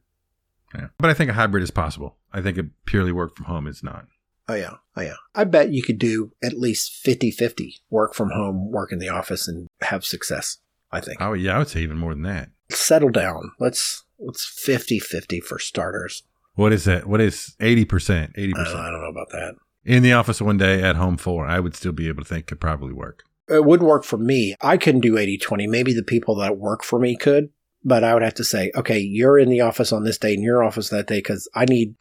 [0.75, 0.87] Yeah.
[0.97, 2.17] But I think a hybrid is possible.
[2.31, 4.05] I think a purely work from home is not.
[4.47, 4.75] Oh yeah.
[4.95, 5.15] Oh yeah.
[5.33, 9.47] I bet you could do at least 50-50 work from home, work in the office
[9.47, 10.57] and have success,
[10.91, 11.21] I think.
[11.21, 11.55] Oh, yeah.
[11.55, 12.49] I would say even more than that.
[12.69, 13.51] Settle down.
[13.59, 16.23] Let's It's 50 50 for starters.
[16.59, 17.07] What is that?
[17.07, 17.85] What is 80%?
[17.87, 18.35] 80%.
[18.35, 19.55] I don't, I don't know about that.
[19.85, 21.45] In the office one day, at home four.
[21.45, 23.23] I would still be able to think could probably work.
[23.47, 24.55] It wouldn't work for me.
[24.59, 25.67] I couldn't do 80 20.
[25.67, 27.49] Maybe the people that work for me could,
[27.85, 30.43] but I would have to say, okay, you're in the office on this day and
[30.43, 31.95] your office that day because I need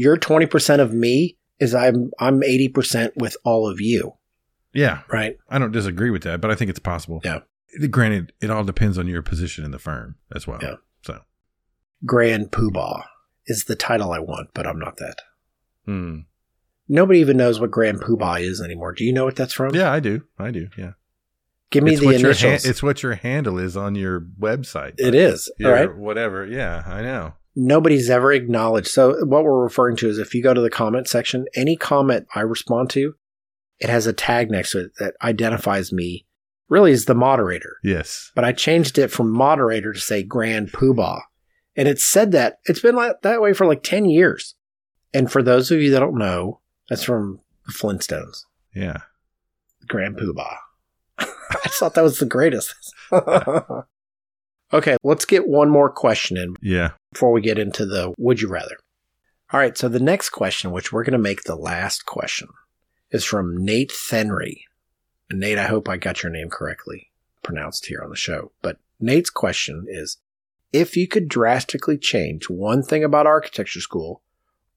[0.00, 4.14] your 20% of me is I'm I'm 80% with all of you,
[4.74, 5.36] Yeah, right?
[5.48, 7.20] I don't disagree with that, but I think it's possible.
[7.24, 7.42] Yeah.
[7.88, 10.58] Granted, it all depends on your position in the firm as well.
[10.60, 10.74] Yeah.
[11.02, 11.20] So,
[12.04, 13.04] Grand Poobah
[13.46, 15.16] is the title I want, but I'm not that.
[15.86, 16.18] hmm.
[16.88, 18.92] Nobody even knows what Grand Poobah is anymore.
[18.92, 19.74] Do you know what that's from?
[19.74, 20.22] yeah, I do.
[20.38, 20.68] I do.
[20.76, 20.92] Yeah.
[21.70, 22.64] Give me it's the initials.
[22.64, 24.94] ha- it's what your handle is on your website.
[24.98, 25.50] it is.
[25.64, 25.96] All right.
[25.96, 26.44] Whatever.
[26.46, 27.34] Yeah, I know.
[27.56, 28.88] Nobody's ever acknowledged.
[28.88, 32.26] So what we're referring to is if you go to the comment section, any comment
[32.34, 33.14] I respond to,
[33.78, 36.26] it has a tag next to it that identifies me
[36.68, 37.76] really as the moderator.
[37.82, 38.32] Yes.
[38.34, 41.20] But I changed it from moderator to say Grand Poobah.
[41.76, 44.54] And it said that it's been like that way for like 10 years.
[45.14, 48.44] And for those of you that don't know, that's from the Flintstones,
[48.74, 48.98] Yeah.
[49.88, 50.56] Grand Poobah.
[51.18, 51.26] I
[51.68, 52.74] thought that was the greatest.
[54.72, 56.92] okay, let's get one more question in Yeah.
[57.12, 58.76] before we get into the would you rather.
[59.52, 62.48] All right, so the next question, which we're going to make the last question,
[63.10, 64.62] is from Nate Fenry.
[65.28, 67.10] And Nate, I hope I got your name correctly
[67.42, 68.52] pronounced here on the show.
[68.62, 70.16] But Nate's question is
[70.72, 74.22] if you could drastically change one thing about architecture school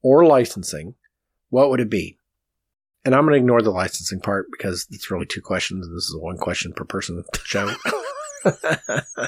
[0.02, 0.96] or licensing,
[1.50, 2.18] what would it be?
[3.04, 6.06] And I'm going to ignore the licensing part because it's really two questions, and this
[6.06, 7.72] is one question per person the show.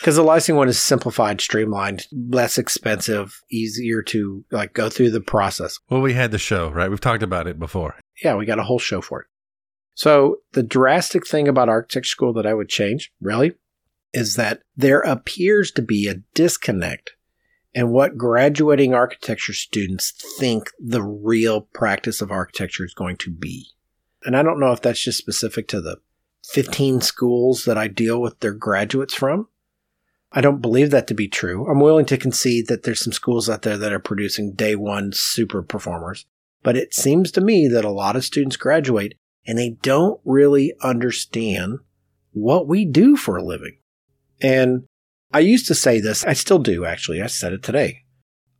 [0.00, 5.20] Because the licensing one is simplified, streamlined, less expensive, easier to like go through the
[5.20, 5.78] process.
[5.88, 6.90] Well, we had the show, right?
[6.90, 7.96] We've talked about it before.
[8.22, 9.26] Yeah, we got a whole show for it.
[9.94, 13.54] So the drastic thing about architecture school that I would change, really,
[14.12, 17.12] is that there appears to be a disconnect
[17.74, 23.66] in what graduating architecture students think the real practice of architecture is going to be.
[24.24, 25.98] And I don't know if that's just specific to the
[26.46, 29.48] 15 schools that I deal with their graduates from.
[30.32, 31.66] I don't believe that to be true.
[31.66, 35.12] I'm willing to concede that there's some schools out there that are producing day one
[35.12, 36.26] super performers.
[36.62, 39.14] But it seems to me that a lot of students graduate
[39.46, 41.78] and they don't really understand
[42.32, 43.78] what we do for a living.
[44.40, 44.84] And
[45.32, 48.04] I used to say this, I still do actually, I said it today.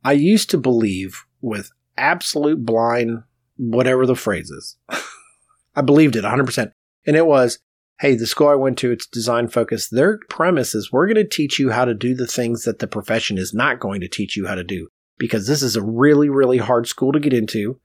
[0.03, 3.23] I used to believe with absolute blind,
[3.57, 4.77] whatever the phrase is.
[5.75, 6.71] I believed it 100%.
[7.05, 7.59] And it was,
[7.99, 9.91] hey, the school I went to, it's design focused.
[9.91, 12.87] Their premise is we're going to teach you how to do the things that the
[12.87, 16.29] profession is not going to teach you how to do because this is a really,
[16.29, 17.79] really hard school to get into.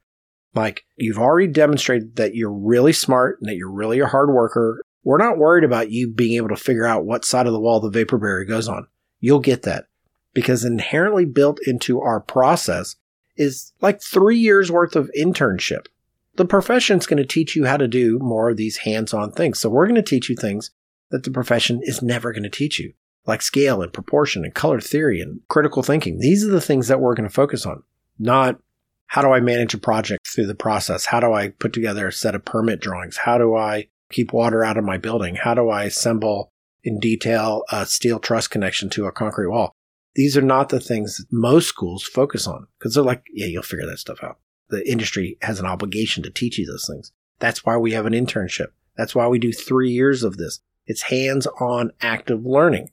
[0.55, 4.83] Like you've already demonstrated that you're really smart and that you're really a hard worker.
[5.05, 7.81] We're not worried about you being able to figure out what side of the wall
[7.81, 8.87] the vapor barrier goes on.
[9.21, 9.87] You'll get that
[10.35, 12.97] because inherently built into our process
[13.37, 15.87] is like three years worth of internship.
[16.37, 19.59] The profession's going to teach you how to do more of these hands on things.
[19.59, 20.71] So we're going to teach you things
[21.11, 22.95] that the profession is never going to teach you,
[23.27, 26.19] like scale and proportion and color theory and critical thinking.
[26.19, 27.83] These are the things that we're going to focus on,
[28.19, 28.59] not
[29.09, 31.05] how do I manage a project through the process?
[31.05, 33.19] How do I put together a set of permit drawings?
[33.19, 35.37] How do I keep water out of my building?
[35.37, 36.53] How do I assemble
[36.85, 39.75] in detail a steel truss connection to a concrete wall?
[40.15, 43.87] These are not the things most schools focus on because they're like, yeah, you'll figure
[43.87, 44.39] that stuff out.
[44.69, 47.13] The industry has an obligation to teach you those things.
[47.39, 48.69] That's why we have an internship.
[48.97, 50.61] That's why we do three years of this.
[50.87, 52.91] It's hands on active learning.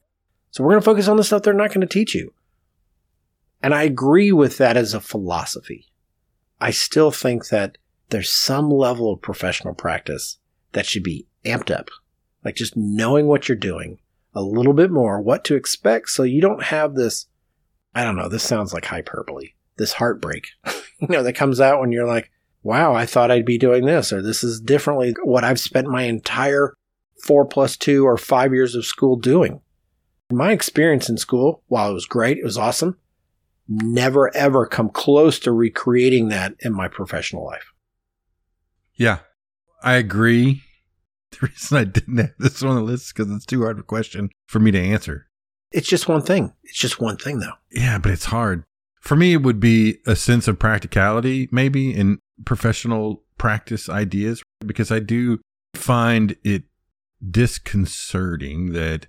[0.52, 2.34] So we're going to focus on the stuff they're not going to teach you.
[3.62, 5.88] And I agree with that as a philosophy.
[6.62, 7.78] I still think that
[8.10, 10.38] there's some level of professional practice
[10.74, 11.90] that should be amped up.
[12.44, 14.00] Like just knowing what you're doing
[14.34, 17.28] a little bit more, what to expect, so you don't have this,
[17.94, 20.48] I don't know, this sounds like hyperbole, this heartbreak,
[21.00, 22.32] you know, that comes out when you're like,
[22.64, 26.04] wow, I thought I'd be doing this, or this is differently what I've spent my
[26.04, 26.76] entire
[27.24, 29.62] four plus two or five years of school doing.
[30.32, 32.98] My experience in school, while it was great, it was awesome,
[33.68, 37.74] never ever come close to recreating that in my professional life.
[38.96, 39.20] Yeah,
[39.84, 40.64] I agree.
[41.32, 43.82] The reason I didn't have this on the list is because it's too hard of
[43.82, 45.28] a question for me to answer.
[45.72, 46.54] It's just one thing.
[46.64, 47.54] It's just one thing, though.
[47.72, 48.64] Yeah, but it's hard.
[49.00, 54.92] For me, it would be a sense of practicality, maybe in professional practice ideas, because
[54.92, 55.40] I do
[55.76, 56.64] find it
[57.30, 59.06] disconcerting that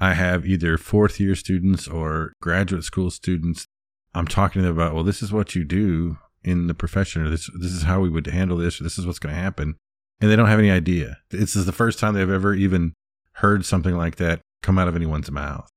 [0.00, 3.66] I have either fourth year students or graduate school students.
[4.14, 7.28] I'm talking to them about, well, this is what you do in the profession, or
[7.28, 9.76] this, this is how we would handle this, or this is what's going to happen.
[10.20, 11.18] And they don't have any idea.
[11.30, 12.94] This is the first time they've ever even
[13.34, 15.70] heard something like that come out of anyone's mouth.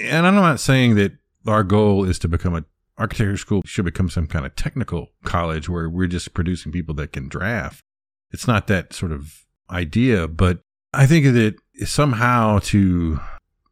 [0.00, 1.12] And I'm not saying that
[1.46, 2.64] our goal is to become a
[2.96, 7.12] architecture school should become some kind of technical college where we're just producing people that
[7.12, 7.82] can draft.
[8.30, 10.60] It's not that sort of idea, but
[10.92, 13.20] I think that somehow to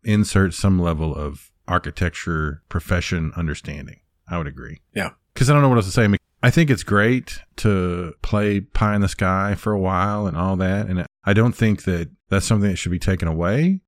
[0.04, 4.00] insert some level of architecture profession understanding.
[4.28, 4.80] I would agree.
[4.94, 5.10] Yeah.
[5.32, 6.04] Because I don't know what else to say.
[6.04, 10.26] I, mean, I think it's great to play pie in the sky for a while
[10.26, 10.86] and all that.
[10.88, 13.80] And I don't think that that's something that should be taken away.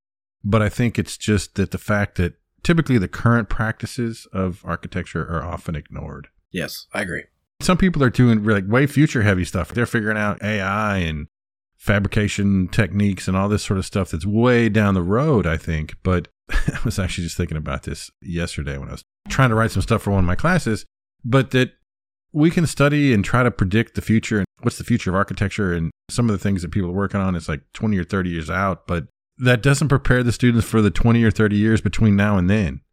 [0.44, 5.22] But I think it's just that the fact that typically the current practices of architecture
[5.22, 6.28] are often ignored.
[6.52, 7.24] Yes, I agree.
[7.60, 9.72] Some people are doing like way future heavy stuff.
[9.72, 11.26] They're figuring out AI and
[11.76, 15.96] fabrication techniques and all this sort of stuff that's way down the road, I think.
[16.02, 19.70] But I was actually just thinking about this yesterday when I was trying to write
[19.70, 20.84] some stuff for one of my classes,
[21.24, 21.72] but that
[22.34, 25.72] we can study and try to predict the future and what's the future of architecture
[25.72, 28.28] and some of the things that people are working on is like 20 or 30
[28.30, 29.06] years out, but
[29.38, 32.80] that doesn't prepare the students for the 20 or 30 years between now and then.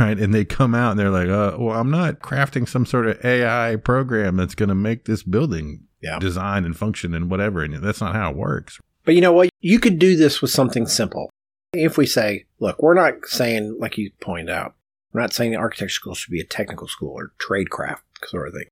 [0.00, 0.18] Right.
[0.18, 3.24] And they come out and they're like, uh, well, I'm not crafting some sort of
[3.24, 6.18] AI program that's going to make this building Yeah.
[6.18, 7.62] design and function and whatever.
[7.62, 8.80] And that's not how it works.
[9.04, 9.48] But you know what?
[9.60, 11.30] You could do this with something simple.
[11.72, 14.74] If we say, look, we're not saying, like you pointed out,
[15.12, 18.54] we're not saying the architecture school should be a technical school or tradecraft sort of
[18.54, 18.68] thing.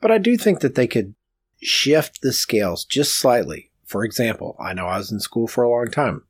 [0.00, 1.14] But I do think that they could
[1.62, 3.70] shift the scales just slightly.
[3.84, 6.24] For example, I know I was in school for a long time.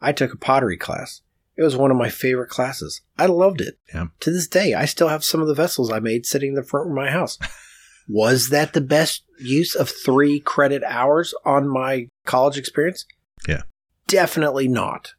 [0.00, 1.22] I took a pottery class.
[1.56, 3.02] It was one of my favorite classes.
[3.16, 3.78] I loved it.
[3.94, 4.06] Yeah.
[4.20, 6.62] To this day, I still have some of the vessels I made sitting in the
[6.62, 7.38] front of my house.
[8.08, 13.06] was that the best use of three credit hours on my college experience?
[13.46, 13.62] Yeah.
[14.06, 15.14] Definitely not.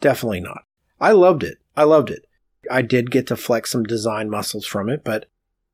[0.00, 0.64] Definitely not.
[1.00, 1.58] I loved it.
[1.76, 2.26] I loved it.
[2.70, 5.26] I did get to flex some design muscles from it, but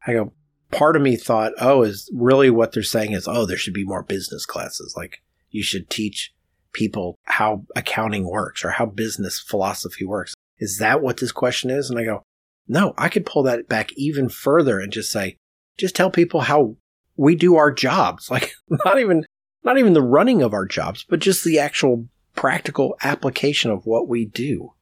[0.07, 0.33] I go,
[0.71, 3.85] part of me thought, oh, is really what they're saying is, oh, there should be
[3.85, 4.95] more business classes.
[4.97, 6.35] Like you should teach
[6.73, 10.35] people how accounting works or how business philosophy works.
[10.59, 11.91] Is that what this question is?
[11.91, 12.23] And I go,
[12.67, 15.37] no, I could pull that back even further and just say,
[15.79, 16.77] just tell people how
[17.17, 18.29] we do our jobs.
[18.31, 19.27] Like not even,
[19.63, 24.09] not even the running of our jobs, but just the actual practical application of what
[24.09, 24.73] we do.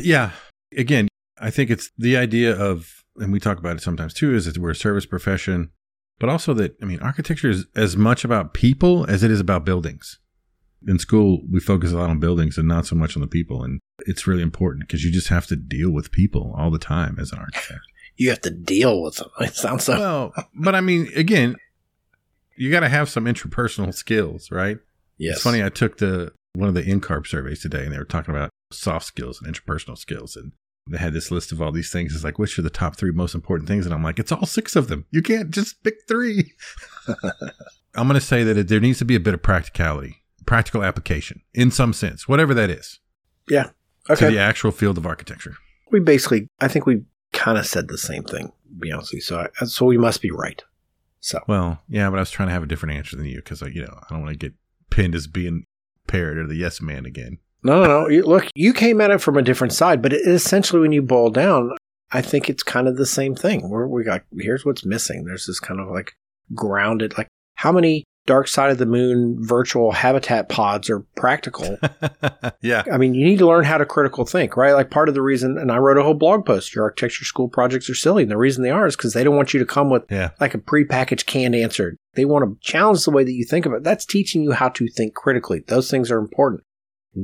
[0.00, 0.32] Yeah.
[0.76, 1.08] Again,
[1.38, 4.58] I think it's the idea of, and we talk about it sometimes too, is that
[4.58, 5.70] we're a service profession,
[6.18, 9.64] but also that, I mean, architecture is as much about people as it is about
[9.64, 10.18] buildings.
[10.86, 13.62] In school, we focus a lot on buildings and not so much on the people.
[13.62, 17.18] And it's really important because you just have to deal with people all the time
[17.20, 17.80] as an architect.
[18.16, 19.30] You have to deal with them.
[19.40, 19.98] It sounds so.
[19.98, 21.56] well, but I mean, again,
[22.54, 24.76] you got to have some interpersonal skills, right?
[25.16, 25.36] yes.
[25.36, 25.64] It's funny.
[25.64, 29.06] I took the one of the NCARB surveys today, and they were talking about soft
[29.06, 30.52] skills and interpersonal skills, and
[30.88, 32.14] they had this list of all these things.
[32.14, 33.84] It's like, which are the top three most important things?
[33.86, 35.06] And I'm like, it's all six of them.
[35.10, 36.52] You can't just pick three.
[37.94, 40.82] I'm going to say that it, there needs to be a bit of practicality, practical
[40.84, 43.00] application in some sense, whatever that is,
[43.48, 43.70] Yeah.
[44.08, 45.54] to the actual field of architecture.
[45.90, 47.02] we basically, I think we
[47.32, 49.22] kind of said the same thing, to be honest with you.
[49.22, 50.62] So, I, uh, so we must be right.
[51.20, 53.60] So, Well, yeah, but I was trying to have a different answer than you because,
[53.60, 54.54] like, you know, I don't want to get
[54.90, 55.64] pinned as being
[56.06, 57.38] paired or the yes man again.
[57.62, 58.08] No, no, no.
[58.08, 61.02] You, look, you came at it from a different side, but it, essentially, when you
[61.02, 61.72] boil down,
[62.12, 63.68] I think it's kind of the same thing.
[63.68, 65.24] Where we got here's what's missing.
[65.24, 66.12] There's this kind of like
[66.54, 71.78] grounded, like how many dark side of the moon virtual habitat pods are practical
[72.60, 72.84] yeah.
[72.92, 74.72] I mean, you need to learn how to critical think, right?
[74.72, 77.48] Like part of the reason, and I wrote a whole blog post, your architecture school
[77.48, 78.22] projects are silly.
[78.22, 80.30] And the reason they are is because they don't want you to come with Yeah.
[80.40, 81.96] like a prepackaged canned answer.
[82.14, 83.82] They want to challenge the way that you think of it.
[83.84, 85.64] That's teaching you how to think critically.
[85.66, 86.62] Those things are important.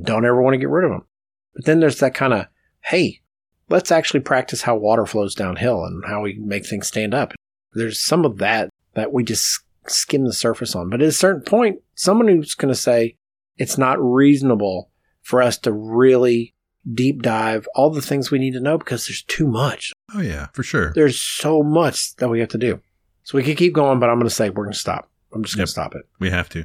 [0.03, 1.07] Don't ever want to get rid of them.
[1.55, 2.47] But then there's that kind of,
[2.85, 3.21] hey,
[3.69, 7.33] let's actually practice how water flows downhill and how we make things stand up.
[7.73, 10.91] There's some of that that we just skim the surface on.
[10.91, 13.17] But at a certain point, someone who's going to say
[13.57, 14.91] it's not reasonable
[15.23, 16.55] for us to really
[16.93, 19.93] deep dive all the things we need to know because there's too much.
[20.15, 20.93] Oh, yeah, for sure.
[20.95, 22.81] There's so much that we have to do.
[23.25, 25.11] So we could keep going, but I'm going to say we're going to stop.
[25.35, 25.67] I'm just going Yep.
[25.67, 26.03] to stop it.
[26.21, 26.65] We have to.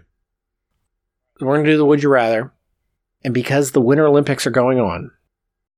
[1.40, 2.54] We're going to do the Would You Rather.
[3.24, 5.12] And because the Winter Olympics are going on,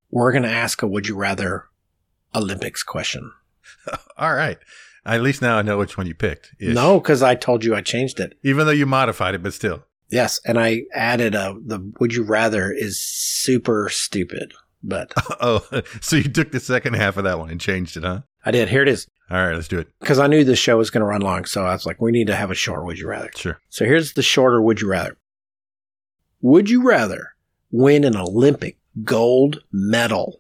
[0.10, 1.66] we're going to ask a Would You Rather
[2.36, 3.32] Olympics question.
[4.18, 4.58] All right.
[5.06, 6.54] At least now I know which one you picked.
[6.62, 8.38] No, because I told you I changed it.
[8.44, 9.84] Even though you modified it, but still.
[10.10, 15.66] Yes, and I added a the Would You Rather is super stupid, but Oh,
[16.02, 18.22] so you took the second half of that one and changed it, huh?
[18.46, 18.70] I did.
[18.70, 19.08] Here it is.
[19.32, 19.88] All right, let's do it.
[20.00, 22.12] Because I knew this show was going to run long, so I was like, we
[22.12, 23.32] need to have a short Would You Rather.
[23.36, 23.60] Sure.
[23.70, 25.18] So here's the shorter Would You Rather.
[26.41, 27.33] Would you rather
[27.74, 30.40] win an Olympic gold medal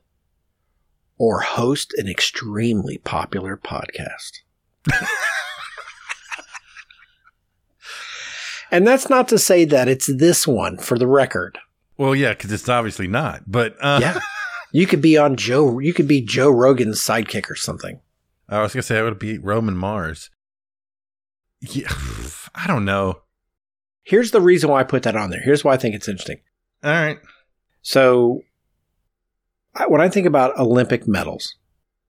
[1.17, 4.39] or host an extremely popular podcast?
[8.71, 11.57] and that's not to say that it's this one for the record.
[11.97, 13.43] Well, yeah, because it's obviously not.
[13.47, 14.19] But uh, Yeah.
[14.75, 15.77] You could be on Joe.
[15.77, 17.99] You could be Joe Rogan's sidekick or something.
[18.49, 20.31] I was gonna say I would beat Roman Mars.
[21.61, 21.93] Yeah,
[22.55, 23.21] I don't know.
[24.01, 25.41] Here's the reason why I put that on there.
[25.43, 26.39] Here's why I think it's interesting.
[26.83, 27.19] All right.
[27.81, 28.41] So,
[29.75, 31.55] I, when I think about Olympic medals,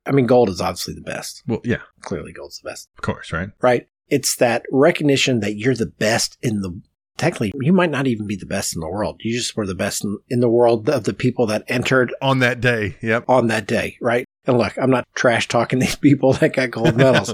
[0.06, 1.42] I mean, gold is obviously the best.
[1.46, 3.50] Well, yeah, Clearly, gold's the best, of course, right?
[3.62, 3.86] right?
[4.08, 6.80] It's that recognition that you're the best in the.
[7.16, 9.20] Technically, you might not even be the best in the world.
[9.22, 12.40] You just were the best in, in the world of the people that entered On
[12.40, 12.96] that day.
[13.02, 13.26] Yep.
[13.28, 14.26] on that day, right?
[14.46, 17.32] And look, I'm not trash talking these people that got gold medals,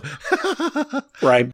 [1.22, 1.50] right?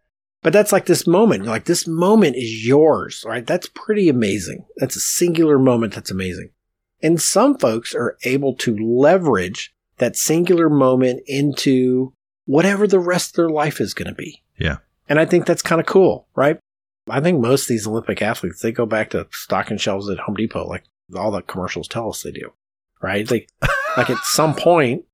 [0.46, 1.44] But that's like this moment.
[1.44, 3.44] Like this moment is yours, right?
[3.44, 4.64] That's pretty amazing.
[4.76, 6.50] That's a singular moment that's amazing.
[7.02, 12.12] And some folks are able to leverage that singular moment into
[12.44, 14.44] whatever the rest of their life is going to be.
[14.56, 14.76] Yeah.
[15.08, 16.60] And I think that's kind of cool, right?
[17.10, 20.36] I think most of these Olympic athletes, they go back to stocking shelves at Home
[20.36, 20.84] Depot, like
[21.16, 22.52] all the commercials tell us they do,
[23.02, 23.28] right?
[23.28, 23.48] Like,
[23.96, 25.06] like at some point,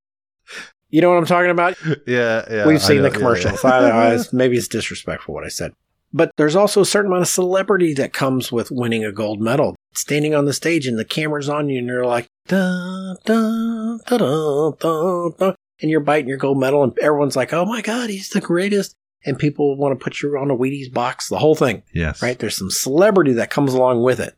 [0.93, 1.76] you know what I'm talking about?
[2.07, 2.66] yeah, yeah.
[2.66, 3.64] We've seen know, the yeah, commercials.
[3.64, 3.70] yeah.
[3.70, 5.72] I I maybe it's disrespectful what I said.
[6.12, 9.74] But there's also a certain amount of celebrity that comes with winning a gold medal.
[9.95, 14.18] Standing on the stage and the camera's on you and you're like, da, da, da,
[14.18, 18.11] da, da, da, and you're biting your gold medal and everyone's like, oh my God,
[18.11, 18.95] he's the greatest.
[19.24, 22.22] And people want to put you on a Wheaties box, the whole thing, yes.
[22.22, 22.38] right?
[22.38, 24.36] There's some celebrity that comes along with it.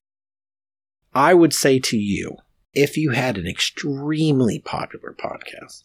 [1.14, 2.36] I would say to you,
[2.74, 5.84] if you had an extremely popular podcast,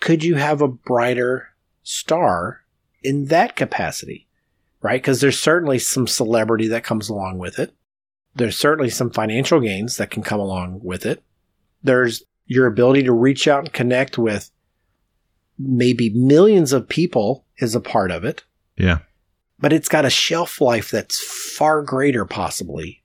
[0.00, 1.48] could you have a brighter
[1.82, 2.62] star
[3.02, 4.26] in that capacity?
[4.82, 5.00] Right?
[5.00, 7.74] Because there's certainly some celebrity that comes along with it.
[8.34, 11.22] There's certainly some financial gains that can come along with it.
[11.82, 14.50] There's your ability to reach out and connect with
[15.58, 18.44] maybe millions of people is a part of it
[18.76, 18.98] Yeah.
[19.58, 21.18] but it's got a shelf life that's
[21.56, 23.02] far greater possibly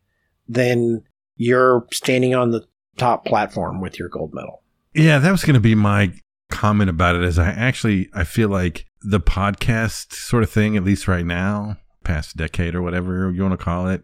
[0.50, 1.04] than
[1.38, 2.68] you're standing on the
[2.98, 4.62] top platform with your gold medal.
[4.94, 6.12] Yeah, that was going to be my
[6.52, 7.24] comment about it.
[7.24, 11.78] Is I actually I feel like the podcast sort of thing, at least right now,
[12.04, 14.04] past decade or whatever you want to call it,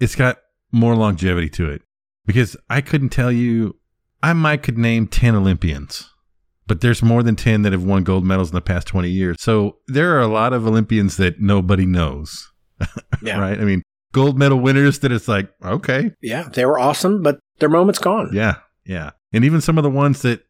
[0.00, 0.38] it's got
[0.72, 1.82] more longevity to it.
[2.26, 3.76] Because I couldn't tell you,
[4.22, 6.10] I might could name ten Olympians,
[6.66, 9.36] but there's more than ten that have won gold medals in the past twenty years.
[9.40, 12.50] So there are a lot of Olympians that nobody knows,
[13.22, 13.38] Yeah.
[13.38, 13.60] right?
[13.60, 13.82] I mean,
[14.12, 18.30] gold medal winners that it's like okay, Yeah, they were awesome, but their moment's gone.
[18.32, 18.56] yeah,
[18.86, 19.10] yeah.
[19.32, 20.40] And even some of the ones that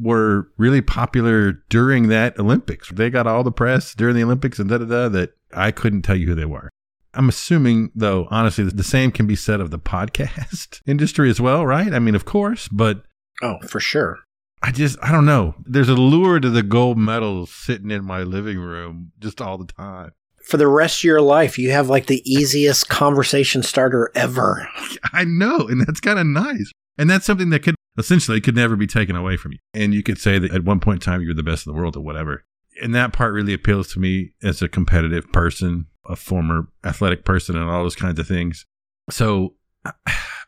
[0.00, 4.68] were really popular during that Olympics, they got all the press during the Olympics and
[4.68, 6.68] da da da that I couldn't tell you who they were.
[7.14, 11.66] I'm assuming, though, honestly, the same can be said of the podcast industry as well,
[11.66, 11.92] right?
[11.92, 13.02] I mean, of course, but
[13.42, 14.20] Oh, for sure.
[14.62, 15.56] I just, I don't know.
[15.64, 19.66] There's a lure to the gold medals sitting in my living room just all the
[19.66, 20.12] time.
[20.44, 24.68] For the rest of your life, you have like the easiest conversation starter ever.
[25.12, 26.70] I know, and that's kind of nice.
[26.98, 29.58] And that's something that could essentially it could never be taken away from you.
[29.74, 31.78] And you could say that at one point in time you're the best in the
[31.78, 32.44] world or whatever.
[32.82, 37.56] And that part really appeals to me as a competitive person, a former athletic person,
[37.56, 38.66] and all those kinds of things.
[39.10, 39.54] So,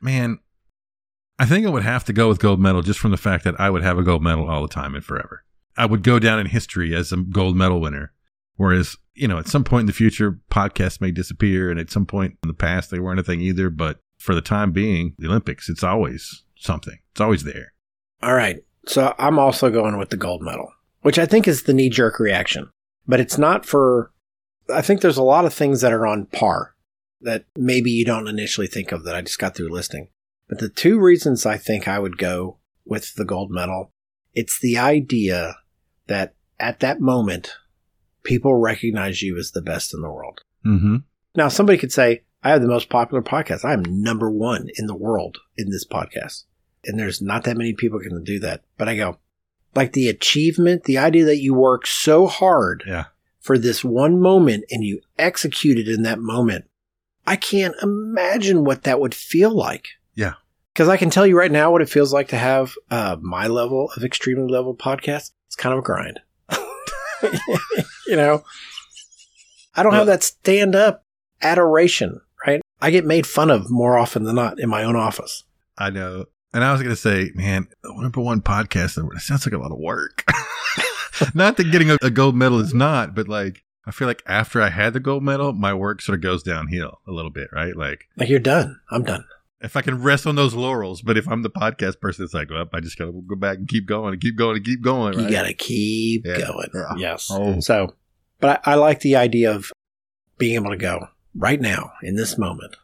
[0.01, 0.39] man,
[1.39, 3.59] I think I would have to go with gold medal just from the fact that
[3.61, 5.45] I would have a gold medal all the time and forever.
[5.77, 8.13] I would go down in history as a gold medal winner.
[8.57, 12.07] Whereas, you know, at some point in the future, podcasts may disappear, and at some
[12.07, 13.69] point in the past, they weren't a thing either.
[13.69, 16.99] But for the time being, the Olympics, it's always something.
[17.13, 17.73] It's always there.
[18.23, 18.65] All right.
[18.87, 22.19] So I'm also going with the gold medal, which I think is the knee jerk
[22.19, 22.71] reaction.
[23.07, 24.13] But it's not for,
[24.73, 26.75] I think there's a lot of things that are on par
[27.21, 30.09] that maybe you don't initially think of that I just got through listing.
[30.49, 33.93] But the two reasons I think I would go with the gold medal,
[34.35, 35.57] it's the idea
[36.07, 37.57] that at that moment,
[38.23, 40.41] people recognize you as the best in the world.
[40.67, 40.97] Mm-hmm.
[41.35, 43.65] Now, somebody could say, I have the most popular podcast.
[43.65, 46.45] I'm number one in the world in this podcast.
[46.87, 48.63] And there's not that many people can do that.
[48.79, 49.19] But I go,
[49.75, 53.05] like the achievement, the idea that you work so hard Yeah.
[53.41, 56.67] for this one moment and you execute it in that moment.
[57.27, 59.89] I can't imagine what that would feel like.
[60.15, 60.35] Yeah.
[60.73, 63.47] Because I can tell you right now what it feels like to have uh, my
[63.47, 65.31] level of extremely level podcast.
[65.47, 66.21] It's kind of a grind.
[68.07, 68.45] you know,
[69.75, 71.03] I don't have that stand up
[71.43, 72.61] adoration, right?
[72.81, 75.45] I get made fun of more often than not in my own office.
[75.79, 76.27] I know.
[76.55, 79.59] And I was going to say, man, the number one podcast, it sounds like a
[79.59, 80.25] lot of work.
[81.35, 84.63] not that getting a, a gold medal is not, but like, I feel like after
[84.63, 87.77] I had the gold medal, my work sort of goes downhill a little bit, right?
[87.77, 88.81] Like, Like you're done.
[88.91, 89.25] I'm done.
[89.61, 92.51] if I can rest on those laurels, but if I'm the podcast person, it's like,
[92.51, 94.81] well, I just got to go back and keep going and keep going and keep
[94.81, 95.25] going, right?
[95.27, 96.39] You got to keep Yeah.
[96.39, 96.69] going.
[96.73, 96.95] Yeah.
[96.97, 97.29] Yes.
[97.31, 97.59] Oh.
[97.61, 97.95] So,
[98.41, 99.71] but I, I like the idea of
[100.39, 102.77] being able to go right now in this moment.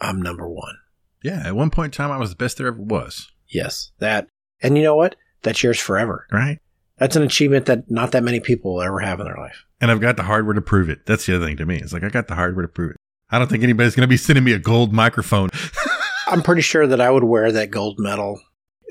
[0.00, 0.76] I'm number one.
[1.22, 1.42] Yeah.
[1.46, 3.28] At one point in time, I was the best there ever was.
[3.48, 4.28] Yes, that
[4.62, 5.16] And you know what?
[5.42, 6.26] That's yours forever.
[6.32, 6.58] Right.
[6.98, 9.64] That's an achievement that not that many people will ever have in their life.
[9.80, 11.06] And I've got the hardware to prove it.
[11.06, 11.76] That's the other thing to me.
[11.76, 12.96] It's like I got the hardware to prove it.
[13.30, 15.50] I don't think anybody's going to be sending me a gold microphone.
[16.26, 18.40] I'm pretty sure that I would wear that gold medal.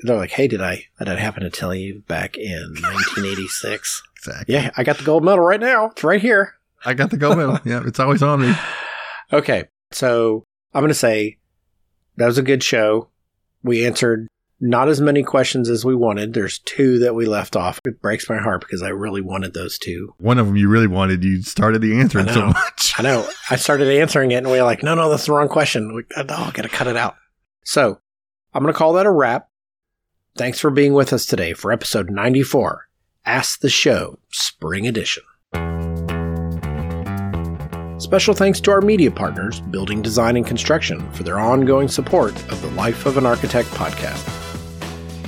[0.02, 4.54] They're like, "Hey, did I did I happen to tell you back in 1986?" exactly.
[4.54, 5.86] yeah, I got the gold medal right now.
[5.86, 6.54] It's right here.
[6.84, 7.58] I got the gold medal.
[7.64, 8.54] yeah, it's always on me.
[9.30, 11.36] Okay, so I'm going to say
[12.18, 13.08] that was a good show.
[13.62, 14.28] We answered
[14.60, 16.34] not as many questions as we wanted.
[16.34, 17.80] There's two that we left off.
[17.84, 20.14] It breaks my heart because I really wanted those two.
[20.18, 21.22] One of them you really wanted.
[21.22, 22.94] You started the answering so much.
[22.98, 23.28] I know.
[23.50, 25.94] I started answering it and we were like, no, no, that's the wrong question.
[25.94, 27.16] We, oh, I got to cut it out.
[27.64, 28.00] So
[28.52, 29.48] I'm going to call that a wrap.
[30.36, 32.88] Thanks for being with us today for episode 94
[33.24, 35.22] Ask the Show, Spring Edition.
[37.98, 42.62] Special thanks to our media partners, Building Design and Construction, for their ongoing support of
[42.62, 44.24] the Life of an Architect podcast.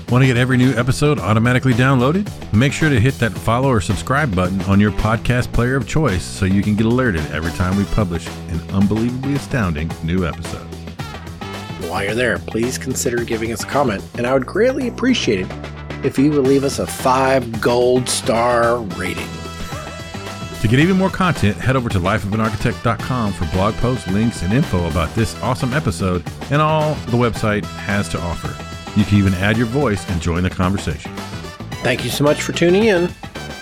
[0.09, 2.31] Want to get every new episode automatically downloaded?
[2.53, 6.23] Make sure to hit that follow or subscribe button on your podcast player of choice
[6.23, 10.67] so you can get alerted every time we publish an unbelievably astounding new episode.
[11.89, 16.05] While you're there, please consider giving us a comment, and I would greatly appreciate it
[16.05, 19.27] if you would leave us a five gold star rating.
[20.61, 24.89] To get even more content, head over to lifeofanarchitect.com for blog posts, links, and info
[24.89, 28.49] about this awesome episode and all the website has to offer.
[28.99, 31.11] You can even add your voice and join the conversation.
[31.83, 33.09] Thank you so much for tuning in.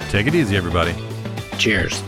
[0.08, 0.94] Take it easy, everybody.
[1.56, 2.02] Cheers.